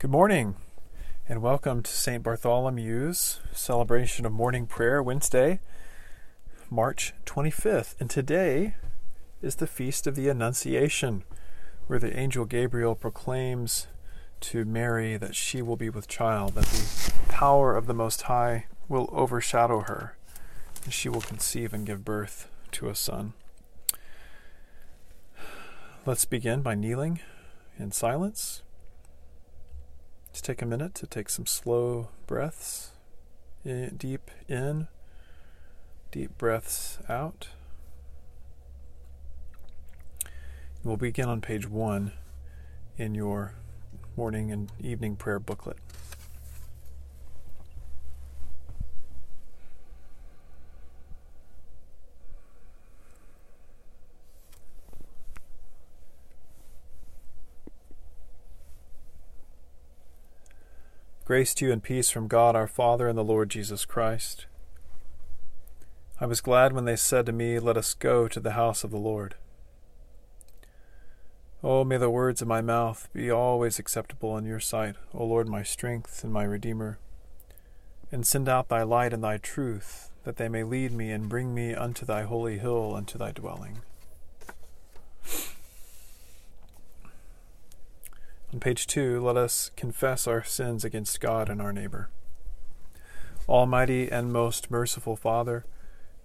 Good 0.00 0.10
morning, 0.10 0.56
and 1.28 1.42
welcome 1.42 1.82
to 1.82 1.90
St. 1.90 2.24
Bartholomew's 2.24 3.40
celebration 3.52 4.24
of 4.24 4.32
morning 4.32 4.66
prayer, 4.66 5.02
Wednesday, 5.02 5.60
March 6.70 7.12
25th. 7.26 7.96
And 8.00 8.08
today 8.08 8.76
is 9.42 9.56
the 9.56 9.66
feast 9.66 10.06
of 10.06 10.14
the 10.14 10.30
Annunciation, 10.30 11.22
where 11.86 11.98
the 11.98 12.18
angel 12.18 12.46
Gabriel 12.46 12.94
proclaims 12.94 13.88
to 14.40 14.64
Mary 14.64 15.18
that 15.18 15.36
she 15.36 15.60
will 15.60 15.76
be 15.76 15.90
with 15.90 16.08
child, 16.08 16.54
that 16.54 16.64
the 16.64 17.12
power 17.28 17.76
of 17.76 17.86
the 17.86 17.92
Most 17.92 18.22
High 18.22 18.68
will 18.88 19.10
overshadow 19.12 19.80
her, 19.80 20.16
and 20.82 20.94
she 20.94 21.10
will 21.10 21.20
conceive 21.20 21.74
and 21.74 21.84
give 21.84 22.06
birth 22.06 22.48
to 22.72 22.88
a 22.88 22.94
son. 22.94 23.34
Let's 26.06 26.24
begin 26.24 26.62
by 26.62 26.74
kneeling 26.74 27.20
in 27.78 27.92
silence. 27.92 28.62
Just 30.32 30.44
take 30.44 30.62
a 30.62 30.66
minute 30.66 30.94
to 30.96 31.06
take 31.06 31.28
some 31.28 31.46
slow 31.46 32.08
breaths. 32.26 32.92
In, 33.64 33.96
deep 33.96 34.30
in, 34.48 34.88
deep 36.10 36.38
breaths 36.38 36.98
out. 37.08 37.48
We'll 40.82 40.96
begin 40.96 41.28
on 41.28 41.40
page 41.40 41.68
one 41.68 42.12
in 42.96 43.14
your 43.14 43.54
morning 44.16 44.50
and 44.50 44.72
evening 44.80 45.16
prayer 45.16 45.38
booklet. 45.38 45.76
Grace 61.30 61.54
to 61.54 61.66
you 61.66 61.72
and 61.72 61.80
peace 61.80 62.10
from 62.10 62.26
God 62.26 62.56
our 62.56 62.66
Father 62.66 63.06
and 63.06 63.16
the 63.16 63.22
Lord 63.22 63.50
Jesus 63.50 63.84
Christ. 63.84 64.46
I 66.20 66.26
was 66.26 66.40
glad 66.40 66.72
when 66.72 66.86
they 66.86 66.96
said 66.96 67.24
to 67.26 67.32
me, 67.32 67.60
Let 67.60 67.76
us 67.76 67.94
go 67.94 68.26
to 68.26 68.40
the 68.40 68.54
house 68.54 68.82
of 68.82 68.90
the 68.90 68.98
Lord. 68.98 69.36
Oh, 71.62 71.84
may 71.84 71.98
the 71.98 72.10
words 72.10 72.42
of 72.42 72.48
my 72.48 72.60
mouth 72.60 73.08
be 73.12 73.30
always 73.30 73.78
acceptable 73.78 74.36
in 74.38 74.44
your 74.44 74.58
sight, 74.58 74.96
O 75.14 75.24
Lord, 75.24 75.48
my 75.48 75.62
strength 75.62 76.24
and 76.24 76.32
my 76.32 76.42
Redeemer. 76.42 76.98
And 78.10 78.26
send 78.26 78.48
out 78.48 78.68
thy 78.68 78.82
light 78.82 79.12
and 79.12 79.22
thy 79.22 79.36
truth, 79.36 80.10
that 80.24 80.34
they 80.34 80.48
may 80.48 80.64
lead 80.64 80.90
me 80.90 81.12
and 81.12 81.28
bring 81.28 81.54
me 81.54 81.76
unto 81.76 82.04
thy 82.04 82.22
holy 82.22 82.58
hill 82.58 82.96
and 82.96 83.06
to 83.06 83.18
thy 83.18 83.30
dwelling. 83.30 83.82
On 88.52 88.58
page 88.58 88.88
two, 88.88 89.24
let 89.24 89.36
us 89.36 89.70
confess 89.76 90.26
our 90.26 90.42
sins 90.42 90.84
against 90.84 91.20
God 91.20 91.48
and 91.48 91.62
our 91.62 91.72
neighbor. 91.72 92.10
Almighty 93.48 94.10
and 94.10 94.32
most 94.32 94.72
merciful 94.72 95.14
Father, 95.14 95.64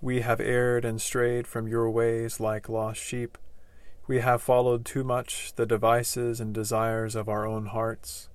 we 0.02 0.22
have 0.22 0.40
erred 0.40 0.86
and 0.86 1.00
strayed 1.00 1.46
from 1.46 1.68
your 1.68 1.90
ways 1.90 2.40
like 2.40 2.68
lost 2.68 3.00
sheep. 3.00 3.38
We 4.08 4.22
have 4.22 4.42
followed 4.42 4.86
too 4.86 5.04
much 5.04 5.54
the 5.56 5.68
devices 5.68 6.40
and 6.40 6.52
desires 6.52 7.16
of 7.16 7.30
our 7.30 7.46
own 7.46 7.68
hearts. 7.68 8.30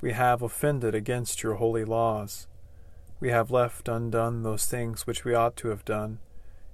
We 0.00 0.12
have 0.12 0.42
offended 0.42 0.96
against 0.96 1.42
your 1.42 1.54
holy 1.54 1.84
laws. 1.84 2.48
We 3.20 3.30
have 3.30 3.52
left 3.52 3.88
undone 3.88 4.42
those 4.42 4.66
things 4.66 5.06
which 5.06 5.24
we 5.24 5.34
ought 5.34 5.56
to 5.56 5.68
have 5.68 5.84
done, 5.84 6.18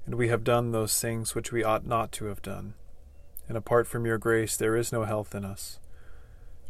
and 0.07 0.15
we 0.15 0.29
have 0.29 0.45
done 0.45 0.73
those 0.73 0.99
things 0.99 1.35
which 1.35 1.53
we 1.53 1.63
ought 1.63 1.87
not 1.87 2.11
to 2.13 2.27
have 2.27 2.41
done. 2.41 2.75
And 3.49 3.57
apart 3.59 3.87
from 3.87 4.07
your 4.07 4.19
grace, 4.19 4.57
there 4.57 4.77
is 4.77 4.93
no 4.93 5.05
health 5.05 5.35
in 5.35 5.45
us. 5.45 5.79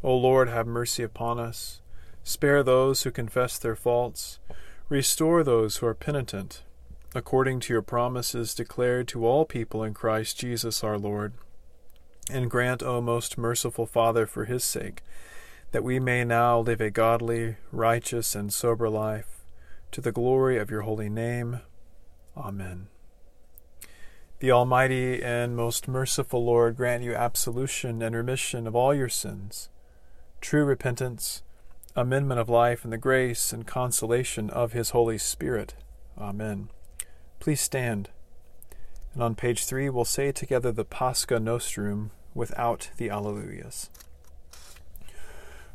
O 0.05 0.15
Lord, 0.15 0.51
have 0.51 0.67
mercy 0.67 1.03
upon 1.03 1.39
us. 1.39 1.81
Spare 2.23 2.63
those 2.63 3.03
who 3.03 3.11
confess 3.11 3.59
their 3.59 3.75
faults. 3.75 4.39
Restore 4.91 5.43
those 5.43 5.79
who 5.79 5.87
are 5.87 5.95
penitent, 5.95 6.63
according 7.15 7.61
to 7.61 7.73
your 7.73 7.81
promises 7.81 8.55
declared 8.55 9.09
to 9.09 9.27
all 9.27 9.47
people 9.47 9.83
in 9.83 9.95
Christ 9.95 10.39
Jesus 10.39 10.85
our 10.85 10.99
Lord. 10.99 11.33
And 12.31 12.51
grant, 12.51 12.83
O 12.83 13.01
most 13.01 13.39
merciful 13.39 13.87
Father, 13.87 14.27
for 14.27 14.45
his 14.45 14.63
sake, 14.63 15.03
that 15.73 15.83
we 15.83 15.99
may 15.99 16.23
now 16.23 16.61
live 16.61 16.83
a 16.83 16.91
godly, 16.91 17.57
righteous, 17.73 18.35
and 18.35 18.53
sober 18.53 18.91
life, 18.91 19.41
to 19.93 20.03
the 20.03 20.13
glory 20.13 20.59
of 20.59 20.71
your 20.71 20.83
holy 20.83 21.09
name. 21.09 21.61
Amen. 22.37 22.89
The 24.41 24.53
Almighty 24.53 25.23
and 25.23 25.57
most 25.57 25.89
merciful 25.89 26.45
Lord 26.45 26.77
grant 26.77 27.03
you 27.03 27.15
absolution 27.15 28.03
and 28.03 28.15
remission 28.15 28.67
of 28.67 28.77
all 28.77 28.93
your 28.93 29.09
sins 29.09 29.71
true 30.45 30.65
repentance, 30.67 31.43
amendment 31.97 32.39
of 32.39 32.51
life, 32.51 32.85
and 32.85 32.93
the 32.93 32.99
grace 32.99 33.51
and 33.51 33.67
consolation 33.67 34.51
of 34.51 34.75
His 34.75 34.91
Holy 34.91 35.17
Spirit. 35.17 35.75
Amen. 36.19 36.69
Please 37.41 37.63
stand. 37.63 38.11
And 39.15 39.23
on 39.23 39.37
page 39.37 39.65
three, 39.65 39.89
we'll 39.89 40.05
say 40.05 40.33
together 40.33 40.71
the 40.71 40.85
Pascha 40.85 41.41
Nostrum 41.41 42.11
without 42.35 42.91
the 42.99 43.09
Alleluias. 43.09 43.89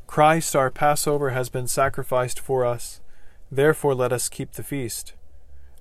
Christ, 0.06 0.56
our 0.56 0.70
Passover, 0.70 1.32
has 1.32 1.50
been 1.50 1.68
sacrificed 1.68 2.40
for 2.40 2.64
us. 2.64 3.02
Therefore, 3.52 3.96
let 3.96 4.14
us 4.14 4.30
keep 4.30 4.52
the 4.52 4.64
feast, 4.64 5.14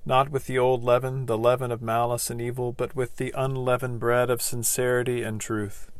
not 0.03 0.31
with 0.31 0.47
the 0.47 0.57
old 0.57 0.83
leaven, 0.83 1.27
the 1.27 1.37
leaven 1.37 1.71
of 1.71 1.83
malice 1.83 2.31
and 2.31 2.41
evil, 2.41 2.71
but 2.71 2.95
with 2.95 3.17
the 3.17 3.35
unleavened 3.37 3.99
bread 3.99 4.31
of 4.31 4.41
sincerity 4.41 5.21
and 5.21 5.39
truth. 5.39 5.91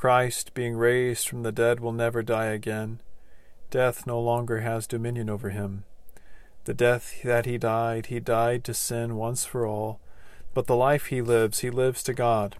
Christ, 0.00 0.54
being 0.54 0.76
raised 0.76 1.28
from 1.28 1.42
the 1.42 1.52
dead, 1.52 1.78
will 1.78 1.92
never 1.92 2.22
die 2.22 2.46
again. 2.46 3.02
Death 3.70 4.06
no 4.06 4.18
longer 4.18 4.60
has 4.60 4.86
dominion 4.86 5.28
over 5.28 5.50
him. 5.50 5.84
The 6.64 6.72
death 6.72 7.20
that 7.22 7.44
he 7.44 7.58
died, 7.58 8.06
he 8.06 8.18
died 8.18 8.64
to 8.64 8.72
sin 8.72 9.16
once 9.16 9.44
for 9.44 9.66
all, 9.66 10.00
but 10.54 10.66
the 10.66 10.74
life 10.74 11.08
he 11.08 11.20
lives, 11.20 11.58
he 11.58 11.68
lives 11.68 12.02
to 12.04 12.14
God. 12.14 12.56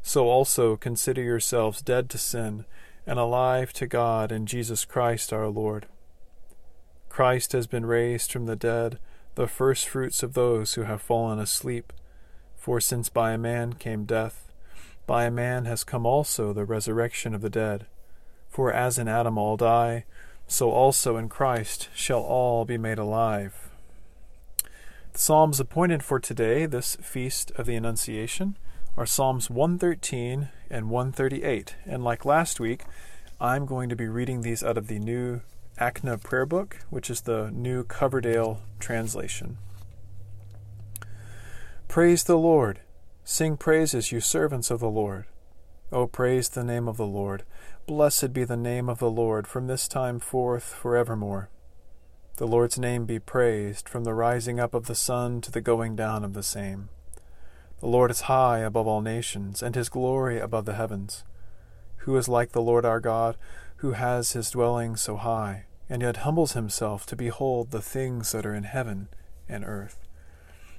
So 0.00 0.28
also 0.28 0.76
consider 0.76 1.20
yourselves 1.20 1.82
dead 1.82 2.08
to 2.10 2.18
sin 2.18 2.66
and 3.04 3.18
alive 3.18 3.72
to 3.72 3.88
God 3.88 4.30
in 4.30 4.46
Jesus 4.46 4.84
Christ 4.84 5.32
our 5.32 5.48
Lord. 5.48 5.88
Christ 7.08 7.50
has 7.50 7.66
been 7.66 7.84
raised 7.84 8.30
from 8.30 8.46
the 8.46 8.54
dead, 8.54 9.00
the 9.34 9.48
firstfruits 9.48 10.22
of 10.22 10.34
those 10.34 10.74
who 10.74 10.82
have 10.82 11.02
fallen 11.02 11.40
asleep. 11.40 11.92
For 12.54 12.80
since 12.80 13.08
by 13.08 13.32
a 13.32 13.38
man 13.38 13.72
came 13.72 14.04
death, 14.04 14.49
by 15.10 15.24
a 15.24 15.30
man 15.32 15.64
has 15.64 15.82
come 15.82 16.06
also 16.06 16.52
the 16.52 16.64
resurrection 16.64 17.34
of 17.34 17.40
the 17.40 17.50
dead. 17.50 17.84
For 18.48 18.72
as 18.72 18.96
in 18.96 19.08
Adam 19.08 19.36
all 19.36 19.56
die, 19.56 20.04
so 20.46 20.70
also 20.70 21.16
in 21.16 21.28
Christ 21.28 21.88
shall 21.92 22.20
all 22.20 22.64
be 22.64 22.78
made 22.78 22.96
alive. 22.96 23.70
The 25.12 25.18
Psalms 25.18 25.58
appointed 25.58 26.04
for 26.04 26.20
today, 26.20 26.64
this 26.64 26.94
feast 27.02 27.50
of 27.56 27.66
the 27.66 27.74
Annunciation, 27.74 28.56
are 28.96 29.04
Psalms 29.04 29.50
113 29.50 30.48
and 30.70 30.90
138. 30.90 31.74
And 31.86 32.04
like 32.04 32.24
last 32.24 32.60
week, 32.60 32.84
I'm 33.40 33.66
going 33.66 33.88
to 33.88 33.96
be 33.96 34.06
reading 34.06 34.42
these 34.42 34.62
out 34.62 34.78
of 34.78 34.86
the 34.86 35.00
new 35.00 35.40
ACNA 35.80 36.22
prayer 36.22 36.46
book, 36.46 36.84
which 36.88 37.10
is 37.10 37.22
the 37.22 37.50
new 37.50 37.82
Coverdale 37.82 38.60
translation. 38.78 39.58
Praise 41.88 42.22
the 42.22 42.38
Lord. 42.38 42.78
Sing 43.24 43.56
praises, 43.56 44.10
you 44.10 44.20
servants 44.20 44.70
of 44.70 44.80
the 44.80 44.90
Lord. 44.90 45.26
O 45.92 46.06
praise 46.06 46.48
the 46.48 46.64
name 46.64 46.88
of 46.88 46.96
the 46.96 47.06
Lord. 47.06 47.44
Blessed 47.86 48.32
be 48.32 48.44
the 48.44 48.56
name 48.56 48.88
of 48.88 48.98
the 48.98 49.10
Lord 49.10 49.46
from 49.46 49.66
this 49.66 49.88
time 49.88 50.20
forth 50.20 50.72
forevermore. 50.74 51.50
The 52.36 52.46
Lord's 52.46 52.78
name 52.78 53.04
be 53.04 53.18
praised 53.18 53.88
from 53.88 54.04
the 54.04 54.14
rising 54.14 54.58
up 54.58 54.72
of 54.72 54.86
the 54.86 54.94
sun 54.94 55.40
to 55.42 55.50
the 55.50 55.60
going 55.60 55.96
down 55.96 56.24
of 56.24 56.32
the 56.32 56.42
same. 56.42 56.88
The 57.80 57.86
Lord 57.86 58.10
is 58.10 58.22
high 58.22 58.60
above 58.60 58.86
all 58.86 59.00
nations, 59.00 59.62
and 59.62 59.74
his 59.74 59.88
glory 59.88 60.38
above 60.38 60.64
the 60.64 60.74
heavens. 60.74 61.24
Who 61.98 62.16
is 62.16 62.28
like 62.28 62.52
the 62.52 62.62
Lord 62.62 62.84
our 62.84 63.00
God, 63.00 63.36
who 63.76 63.92
has 63.92 64.32
his 64.32 64.50
dwelling 64.50 64.96
so 64.96 65.16
high, 65.16 65.64
and 65.88 66.02
yet 66.02 66.18
humbles 66.18 66.52
himself 66.52 67.04
to 67.06 67.16
behold 67.16 67.70
the 67.70 67.82
things 67.82 68.32
that 68.32 68.46
are 68.46 68.54
in 68.54 68.64
heaven 68.64 69.08
and 69.48 69.64
earth? 69.64 70.06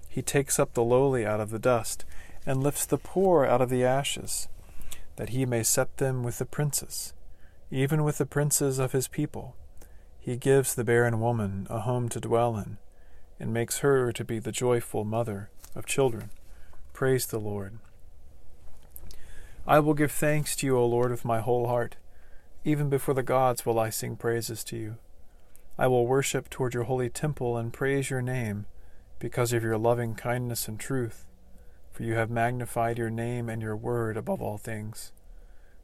He 0.07 0.21
takes 0.21 0.59
up 0.59 0.73
the 0.73 0.83
lowly 0.83 1.25
out 1.25 1.39
of 1.39 1.51
the 1.51 1.59
dust 1.59 2.05
and 2.45 2.63
lifts 2.63 2.85
the 2.85 2.97
poor 2.97 3.45
out 3.45 3.61
of 3.61 3.69
the 3.69 3.83
ashes, 3.83 4.47
that 5.15 5.29
he 5.29 5.45
may 5.45 5.63
set 5.63 5.97
them 5.97 6.23
with 6.23 6.39
the 6.39 6.45
princes, 6.45 7.13
even 7.69 8.03
with 8.03 8.17
the 8.17 8.25
princes 8.25 8.79
of 8.79 8.91
his 8.91 9.07
people. 9.07 9.55
He 10.19 10.37
gives 10.37 10.73
the 10.73 10.83
barren 10.83 11.19
woman 11.19 11.67
a 11.69 11.81
home 11.81 12.09
to 12.09 12.19
dwell 12.19 12.57
in, 12.57 12.77
and 13.39 13.53
makes 13.53 13.79
her 13.79 14.11
to 14.11 14.23
be 14.23 14.39
the 14.39 14.51
joyful 14.51 15.03
mother 15.03 15.49
of 15.75 15.85
children. 15.85 16.31
Praise 16.93 17.25
the 17.25 17.39
Lord. 17.39 17.79
I 19.65 19.79
will 19.79 19.93
give 19.93 20.11
thanks 20.11 20.55
to 20.57 20.65
you, 20.65 20.77
O 20.77 20.85
Lord, 20.85 21.11
with 21.11 21.25
my 21.25 21.39
whole 21.39 21.67
heart. 21.67 21.95
Even 22.63 22.89
before 22.89 23.13
the 23.13 23.23
gods 23.23 23.65
will 23.65 23.79
I 23.79 23.89
sing 23.89 24.15
praises 24.15 24.63
to 24.65 24.77
you. 24.77 24.97
I 25.77 25.87
will 25.87 26.05
worship 26.05 26.49
toward 26.49 26.73
your 26.73 26.83
holy 26.83 27.09
temple 27.09 27.57
and 27.57 27.73
praise 27.73 28.09
your 28.09 28.21
name, 28.21 28.65
because 29.19 29.53
of 29.53 29.63
your 29.63 29.77
loving 29.77 30.15
kindness 30.15 30.67
and 30.67 30.79
truth 30.79 31.25
for 31.91 32.03
you 32.03 32.15
have 32.15 32.29
magnified 32.29 32.97
your 32.97 33.09
name 33.09 33.49
and 33.49 33.61
your 33.61 33.75
word 33.75 34.17
above 34.17 34.41
all 34.41 34.57
things. 34.57 35.11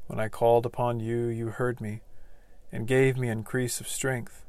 When 0.07 0.19
I 0.19 0.30
called 0.30 0.65
upon 0.65 1.00
you, 1.00 1.27
you 1.27 1.50
heard 1.50 1.81
me. 1.81 2.01
and 2.71 2.88
gave 2.88 3.18
me 3.18 3.30
increase 3.30 3.80
of 3.80 3.88
strength. 3.88 4.44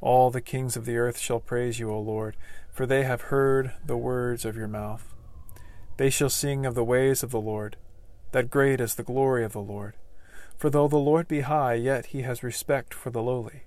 All 0.00 0.30
the 0.30 0.40
kings 0.40 0.76
of 0.76 0.84
the 0.84 0.96
earth 0.96 1.18
shall 1.18 1.40
praise 1.40 1.78
you, 1.78 1.90
O 1.90 2.00
Lord, 2.00 2.36
for 2.70 2.86
they 2.86 3.04
have 3.04 3.22
heard 3.22 3.72
the 3.84 3.96
words 3.96 4.44
of 4.44 4.56
your 4.56 4.68
mouth. 4.68 5.14
They 5.96 6.10
shall 6.10 6.30
sing 6.30 6.66
of 6.66 6.74
the 6.74 6.84
ways 6.84 7.22
of 7.22 7.30
the 7.30 7.40
Lord, 7.40 7.76
that 8.32 8.50
great 8.50 8.80
is 8.80 8.94
the 8.94 9.02
glory 9.02 9.44
of 9.44 9.52
the 9.52 9.60
Lord. 9.60 9.94
For 10.58 10.70
though 10.70 10.88
the 10.88 10.96
Lord 10.96 11.28
be 11.28 11.40
high, 11.40 11.74
yet 11.74 12.06
he 12.06 12.22
has 12.22 12.42
respect 12.42 12.94
for 12.94 13.10
the 13.10 13.22
lowly. 13.22 13.62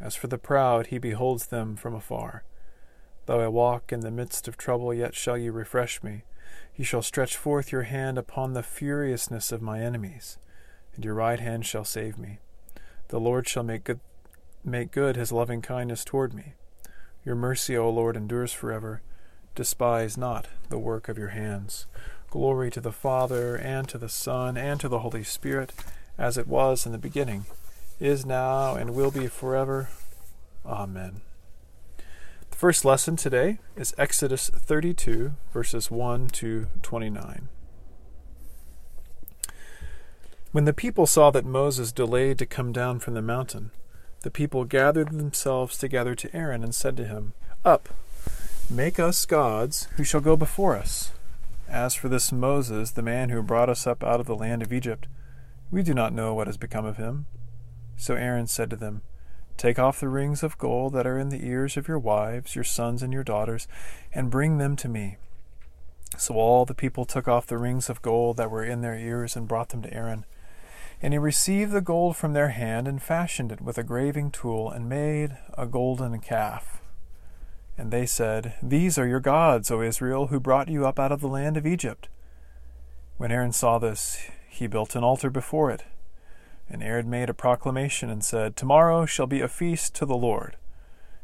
As 0.00 0.16
for 0.16 0.26
the 0.26 0.38
proud, 0.38 0.88
he 0.88 0.98
beholds 0.98 1.46
them 1.46 1.76
from 1.76 1.94
afar. 1.94 2.44
Though 3.26 3.40
I 3.40 3.48
walk 3.48 3.92
in 3.92 4.00
the 4.00 4.10
midst 4.10 4.46
of 4.48 4.56
trouble, 4.56 4.92
yet 4.92 5.14
shall 5.14 5.38
you 5.38 5.52
refresh 5.52 6.02
me. 6.02 6.24
You 6.76 6.84
shall 6.84 7.02
stretch 7.02 7.36
forth 7.36 7.70
your 7.70 7.82
hand 7.82 8.18
upon 8.18 8.52
the 8.52 8.62
furiousness 8.62 9.52
of 9.52 9.62
my 9.62 9.80
enemies, 9.80 10.38
and 10.94 11.04
your 11.04 11.14
right 11.14 11.38
hand 11.38 11.64
shall 11.66 11.84
save 11.84 12.18
me. 12.18 12.38
The 13.08 13.20
Lord 13.20 13.48
shall 13.48 13.62
make 13.62 13.84
good, 13.84 14.00
make 14.64 14.90
good 14.90 15.14
his 15.14 15.30
loving 15.30 15.62
kindness 15.62 16.04
toward 16.04 16.34
me. 16.34 16.54
Your 17.24 17.36
mercy, 17.36 17.76
O 17.76 17.88
Lord, 17.88 18.16
endures 18.16 18.52
forever. 18.52 19.02
Despise 19.54 20.18
not 20.18 20.48
the 20.68 20.78
work 20.78 21.08
of 21.08 21.16
your 21.16 21.28
hands. 21.28 21.86
Glory 22.28 22.72
to 22.72 22.80
the 22.80 22.92
Father, 22.92 23.54
and 23.54 23.88
to 23.88 23.98
the 23.98 24.08
Son, 24.08 24.56
and 24.56 24.80
to 24.80 24.88
the 24.88 24.98
Holy 24.98 25.22
Spirit, 25.22 25.72
as 26.18 26.36
it 26.36 26.48
was 26.48 26.86
in 26.86 26.92
the 26.92 26.98
beginning, 26.98 27.46
is 28.00 28.26
now, 28.26 28.74
and 28.74 28.96
will 28.96 29.12
be 29.12 29.28
forever. 29.28 29.90
Amen. 30.66 31.20
The 32.54 32.60
first 32.60 32.84
lesson 32.84 33.16
today 33.16 33.58
is 33.74 33.96
Exodus 33.98 34.48
32, 34.48 35.32
verses 35.52 35.90
1 35.90 36.28
to 36.28 36.68
29. 36.82 37.48
When 40.52 40.64
the 40.64 40.72
people 40.72 41.08
saw 41.08 41.32
that 41.32 41.44
Moses 41.44 41.90
delayed 41.90 42.38
to 42.38 42.46
come 42.46 42.70
down 42.70 43.00
from 43.00 43.14
the 43.14 43.22
mountain, 43.22 43.72
the 44.22 44.30
people 44.30 44.64
gathered 44.64 45.10
themselves 45.10 45.76
together 45.76 46.14
to 46.14 46.34
Aaron 46.34 46.62
and 46.62 46.72
said 46.72 46.96
to 46.98 47.04
him, 47.04 47.32
Up, 47.64 47.88
make 48.70 49.00
us 49.00 49.26
gods 49.26 49.88
who 49.96 50.04
shall 50.04 50.20
go 50.20 50.36
before 50.36 50.76
us. 50.76 51.10
As 51.68 51.96
for 51.96 52.08
this 52.08 52.30
Moses, 52.30 52.92
the 52.92 53.02
man 53.02 53.30
who 53.30 53.42
brought 53.42 53.68
us 53.68 53.84
up 53.84 54.04
out 54.04 54.20
of 54.20 54.26
the 54.26 54.36
land 54.36 54.62
of 54.62 54.72
Egypt, 54.72 55.08
we 55.72 55.82
do 55.82 55.92
not 55.92 56.12
know 56.12 56.34
what 56.34 56.46
has 56.46 56.56
become 56.56 56.84
of 56.84 56.98
him. 56.98 57.26
So 57.96 58.14
Aaron 58.14 58.46
said 58.46 58.70
to 58.70 58.76
them, 58.76 59.02
Take 59.56 59.78
off 59.78 60.00
the 60.00 60.08
rings 60.08 60.42
of 60.42 60.58
gold 60.58 60.92
that 60.94 61.06
are 61.06 61.18
in 61.18 61.28
the 61.28 61.46
ears 61.46 61.76
of 61.76 61.86
your 61.86 61.98
wives, 61.98 62.54
your 62.54 62.64
sons, 62.64 63.02
and 63.02 63.12
your 63.12 63.22
daughters, 63.22 63.68
and 64.12 64.30
bring 64.30 64.58
them 64.58 64.76
to 64.76 64.88
me. 64.88 65.16
So 66.18 66.34
all 66.34 66.64
the 66.64 66.74
people 66.74 67.04
took 67.04 67.28
off 67.28 67.46
the 67.46 67.58
rings 67.58 67.88
of 67.88 68.02
gold 68.02 68.36
that 68.36 68.50
were 68.50 68.64
in 68.64 68.82
their 68.82 68.96
ears 68.96 69.36
and 69.36 69.48
brought 69.48 69.70
them 69.70 69.82
to 69.82 69.94
Aaron. 69.94 70.24
And 71.00 71.12
he 71.12 71.18
received 71.18 71.72
the 71.72 71.80
gold 71.80 72.16
from 72.16 72.32
their 72.32 72.50
hand 72.50 72.88
and 72.88 73.02
fashioned 73.02 73.52
it 73.52 73.60
with 73.60 73.78
a 73.78 73.82
graving 73.82 74.30
tool 74.30 74.70
and 74.70 74.88
made 74.88 75.36
a 75.56 75.66
golden 75.66 76.18
calf. 76.20 76.80
And 77.76 77.90
they 77.90 78.06
said, 78.06 78.54
These 78.62 78.98
are 78.98 79.06
your 79.06 79.20
gods, 79.20 79.70
O 79.70 79.82
Israel, 79.82 80.28
who 80.28 80.38
brought 80.38 80.68
you 80.68 80.86
up 80.86 80.98
out 80.98 81.12
of 81.12 81.20
the 81.20 81.28
land 81.28 81.56
of 81.56 81.66
Egypt. 81.66 82.08
When 83.16 83.32
Aaron 83.32 83.52
saw 83.52 83.78
this, 83.78 84.18
he 84.48 84.66
built 84.66 84.94
an 84.94 85.04
altar 85.04 85.30
before 85.30 85.70
it 85.70 85.84
and 86.68 86.82
Aaron 86.82 87.10
made 87.10 87.28
a 87.28 87.34
proclamation 87.34 88.10
and 88.10 88.24
said, 88.24 88.56
Tomorrow 88.56 89.06
shall 89.06 89.26
be 89.26 89.40
a 89.40 89.48
feast 89.48 89.94
to 89.96 90.06
the 90.06 90.16
Lord. 90.16 90.56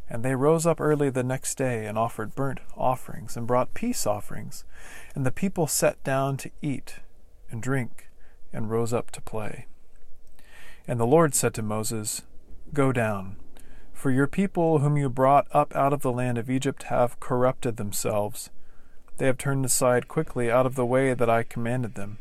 And 0.09 0.25
they 0.25 0.35
rose 0.35 0.67
up 0.67 0.81
early 0.81 1.09
the 1.09 1.23
next 1.23 1.57
day 1.57 1.87
and 1.87 1.97
offered 1.97 2.35
burnt 2.35 2.61
offerings 2.77 3.37
and 3.37 3.47
brought 3.47 3.75
peace 3.75 4.07
offerings. 4.07 4.65
And 5.15 5.25
the 5.25 5.31
people 5.31 5.67
sat 5.67 6.03
down 6.03 6.37
to 6.39 6.51
eat 6.61 6.97
and 7.51 7.63
drink 7.63 8.09
and 8.53 8.71
rose 8.71 8.93
up 8.93 9.11
to 9.13 9.21
play. 9.21 9.67
And 10.87 10.99
the 10.99 11.07
Lord 11.07 11.35
said 11.35 11.55
to 11.55 11.63
Moses, 11.63 12.23
Go 12.75 12.91
down, 12.93 13.37
for 13.93 14.11
your 14.11 14.27
people 14.27 14.79
whom 14.79 14.97
you 14.97 15.09
brought 15.09 15.47
up 15.53 15.75
out 15.77 15.93
of 15.93 16.03
the 16.03 16.13
land 16.13 16.39
of 16.39 16.51
Egypt 16.51 16.85
have 16.85 17.21
corrupted 17.21 17.77
themselves. 17.77 18.51
They 19.19 19.27
have 19.27 19.39
turned 19.39 19.65
aside 19.65 20.09
quickly 20.09 20.51
out 20.51 20.67
of 20.67 20.75
the 20.75 20.87
way 20.87 21.15
that 21.15 21.31
I 21.31 21.43
commanded 21.45 21.95
them. 21.95 22.19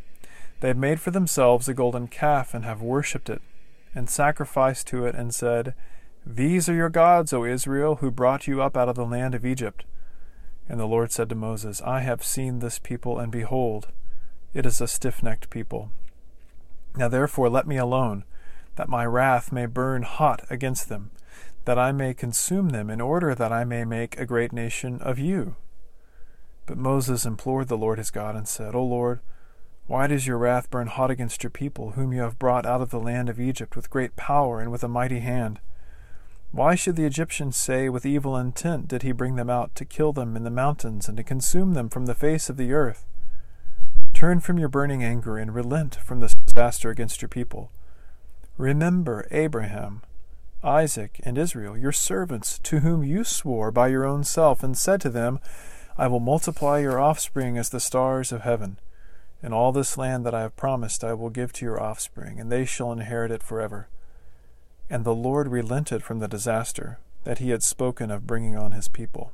They 0.60 0.70
have 0.70 0.78
made 0.78 1.00
for 1.00 1.12
themselves 1.12 1.68
a 1.68 1.74
golden 1.74 2.08
calf, 2.08 2.54
and 2.54 2.66
have 2.66 2.82
worshipped 2.82 3.30
it, 3.30 3.42
and 3.96 4.10
sacrificed 4.10 4.88
to 4.88 5.06
it, 5.06 5.16
and 5.16 5.34
said, 5.34 5.74
These 6.26 6.68
are 6.68 6.74
your 6.74 6.90
gods, 6.90 7.32
O 7.32 7.46
Israel, 7.46 7.98
who 7.98 8.12
brought 8.12 8.48
you 8.48 8.62
up 8.62 8.76
out 8.76 8.90
of 8.90 8.96
the 8.96 9.06
land 9.06 9.36
of 9.36 9.46
Egypt. 9.46 9.86
And 10.68 10.80
the 10.80 10.86
Lord 10.86 11.12
said 11.12 11.30
to 11.30 11.36
Moses, 11.36 11.82
I 11.82 12.02
have 12.02 12.24
seen 12.24 12.60
this 12.60 12.78
people, 12.78 13.20
and 13.20 13.32
behold, 13.32 13.88
it 14.54 14.66
is 14.66 14.82
a 14.82 14.88
stiff 14.88 15.24
necked 15.24 15.50
people. 15.50 15.92
Now 16.96 17.08
therefore 17.08 17.50
let 17.50 17.68
me 17.68 17.78
alone, 17.78 18.26
that 18.76 18.90
my 18.90 19.06
wrath 19.06 19.52
may 19.52 19.66
burn 19.66 20.04
hot 20.04 20.46
against 20.50 20.90
them, 20.90 21.12
that 21.66 21.80
I 21.80 21.92
may 21.92 22.14
consume 22.14 22.70
them, 22.70 22.90
in 22.90 23.02
order 23.02 23.34
that 23.34 23.52
I 23.52 23.64
may 23.64 23.86
make 23.86 24.18
a 24.18 24.26
great 24.26 24.52
nation 24.52 25.02
of 25.02 25.20
you. 25.20 25.56
But 26.66 26.78
Moses 26.78 27.26
implored 27.26 27.68
the 27.68 27.78
Lord 27.78 27.98
his 27.98 28.12
God, 28.12 28.36
and 28.36 28.48
said, 28.48 28.76
O 28.76 28.84
Lord, 28.84 29.22
why 29.90 30.06
does 30.06 30.28
your 30.28 30.38
wrath 30.38 30.70
burn 30.70 30.86
hot 30.86 31.10
against 31.10 31.42
your 31.42 31.50
people, 31.50 31.94
whom 31.94 32.14
you 32.14 32.22
have 32.22 32.38
brought 32.38 32.64
out 32.64 32.80
of 32.80 32.92
the 32.92 33.00
land 33.00 33.28
of 33.28 33.40
Egypt 33.40 33.76
with 33.76 33.90
great 33.90 34.16
power 34.16 34.62
and 34.62 34.72
with 34.72 34.84
a 34.84 34.88
mighty 34.88 35.18
hand? 35.18 35.60
Why 36.52 36.76
should 36.76 36.96
the 36.96 37.08
Egyptians 37.08 37.58
say, 37.58 37.90
With 37.90 38.06
evil 38.06 38.38
intent 38.38 38.88
did 38.88 39.02
he 39.02 39.12
bring 39.12 39.36
them 39.36 39.50
out, 39.50 39.74
to 39.74 39.86
kill 39.86 40.14
them 40.14 40.36
in 40.36 40.44
the 40.44 40.52
mountains, 40.52 41.08
and 41.08 41.18
to 41.18 41.24
consume 41.24 41.74
them 41.74 41.90
from 41.90 42.06
the 42.06 42.14
face 42.14 42.52
of 42.52 42.58
the 42.58 42.72
earth? 42.72 43.08
Turn 44.14 44.40
from 44.40 44.60
your 44.60 44.70
burning 44.70 45.04
anger, 45.04 45.40
and 45.40 45.56
relent 45.56 45.96
from 45.96 46.20
this 46.20 46.36
disaster 46.36 46.92
against 46.92 47.24
your 47.24 47.30
people. 47.30 47.72
Remember 48.60 49.28
Abraham, 49.32 50.04
Isaac, 50.64 51.20
and 51.24 51.36
Israel, 51.36 51.76
your 51.76 51.94
servants, 51.94 52.60
to 52.60 52.82
whom 52.82 53.04
you 53.04 53.24
swore 53.24 53.72
by 53.72 53.88
your 53.88 54.06
own 54.06 54.24
self, 54.24 54.62
and 54.62 54.78
said 54.78 55.02
to 55.02 55.10
them, 55.10 55.40
I 55.98 56.06
will 56.06 56.20
multiply 56.20 56.78
your 56.78 57.00
offspring 57.00 57.58
as 57.58 57.70
the 57.70 57.80
stars 57.80 58.32
of 58.32 58.42
heaven. 58.42 58.78
And 59.42 59.54
all 59.54 59.72
this 59.72 59.98
land 59.98 60.26
that 60.26 60.34
I 60.34 60.42
have 60.42 60.58
promised 60.58 61.04
I 61.04 61.14
will 61.14 61.30
give 61.30 61.54
to 61.54 61.66
your 61.66 61.82
offspring, 61.82 62.40
and 62.40 62.52
they 62.52 62.66
shall 62.66 62.92
inherit 62.92 63.32
it 63.32 63.44
forever. 63.44 63.88
And 64.90 65.06
the 65.06 65.16
Lord 65.16 65.48
relented 65.48 66.04
from 66.04 66.20
the 66.20 66.28
disaster 66.28 67.00
that 67.24 67.38
he 67.38 67.52
had 67.52 67.64
spoken 67.64 68.12
of 68.12 68.28
bringing 68.28 68.58
on 68.58 68.72
his 68.72 68.88
people. 68.88 69.32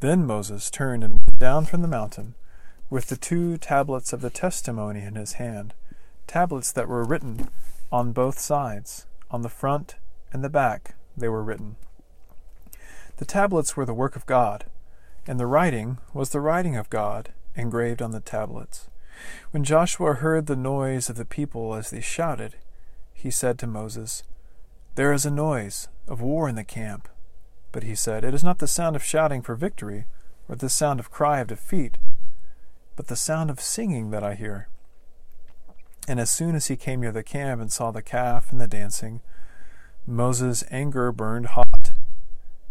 Then 0.00 0.26
Moses 0.26 0.70
turned 0.70 1.02
and 1.02 1.14
went 1.14 1.38
down 1.38 1.66
from 1.66 1.82
the 1.82 1.88
mountain 1.88 2.34
with 2.90 3.06
the 3.08 3.16
two 3.16 3.56
tablets 3.56 4.12
of 4.12 4.20
the 4.20 4.30
testimony 4.30 5.00
in 5.00 5.14
his 5.14 5.34
hand, 5.34 5.74
tablets 6.26 6.72
that 6.72 6.88
were 6.88 7.04
written 7.04 7.48
on 7.90 8.12
both 8.12 8.38
sides, 8.38 9.06
on 9.30 9.42
the 9.42 9.48
front 9.48 9.96
and 10.32 10.44
the 10.44 10.48
back 10.48 10.94
they 11.16 11.28
were 11.28 11.42
written. 11.42 11.76
The 13.16 13.24
tablets 13.24 13.76
were 13.76 13.86
the 13.86 13.94
work 13.94 14.16
of 14.16 14.26
God, 14.26 14.66
and 15.26 15.40
the 15.40 15.46
writing 15.46 15.98
was 16.12 16.30
the 16.30 16.40
writing 16.40 16.76
of 16.76 16.90
God 16.90 17.32
engraved 17.54 18.02
on 18.02 18.10
the 18.10 18.20
tablets. 18.20 18.88
When 19.50 19.64
Joshua 19.64 20.14
heard 20.14 20.46
the 20.46 20.56
noise 20.56 21.08
of 21.08 21.16
the 21.16 21.24
people 21.24 21.74
as 21.74 21.90
they 21.90 22.00
shouted, 22.00 22.56
he 23.12 23.30
said 23.30 23.58
to 23.58 23.66
Moses, 23.66 24.22
There 24.96 25.12
is 25.12 25.24
a 25.24 25.30
noise 25.30 25.88
of 26.06 26.20
war 26.20 26.48
in 26.48 26.56
the 26.56 26.64
camp. 26.64 27.08
But 27.72 27.82
he 27.82 27.94
said, 27.94 28.24
It 28.24 28.34
is 28.34 28.44
not 28.44 28.58
the 28.58 28.68
sound 28.68 28.94
of 28.96 29.02
shouting 29.02 29.42
for 29.42 29.54
victory, 29.54 30.06
or 30.48 30.56
the 30.56 30.68
sound 30.68 31.00
of 31.00 31.10
cry 31.10 31.40
of 31.40 31.48
defeat, 31.48 31.98
but 32.96 33.08
the 33.08 33.16
sound 33.16 33.50
of 33.50 33.60
singing 33.60 34.10
that 34.10 34.22
I 34.22 34.34
hear. 34.34 34.68
And 36.06 36.20
as 36.20 36.30
soon 36.30 36.54
as 36.54 36.66
he 36.66 36.76
came 36.76 37.00
near 37.00 37.12
the 37.12 37.22
camp 37.22 37.60
and 37.60 37.72
saw 37.72 37.90
the 37.90 38.02
calf 38.02 38.52
and 38.52 38.60
the 38.60 38.66
dancing, 38.66 39.22
Moses' 40.06 40.64
anger 40.70 41.10
burned 41.12 41.46
hot, 41.46 41.92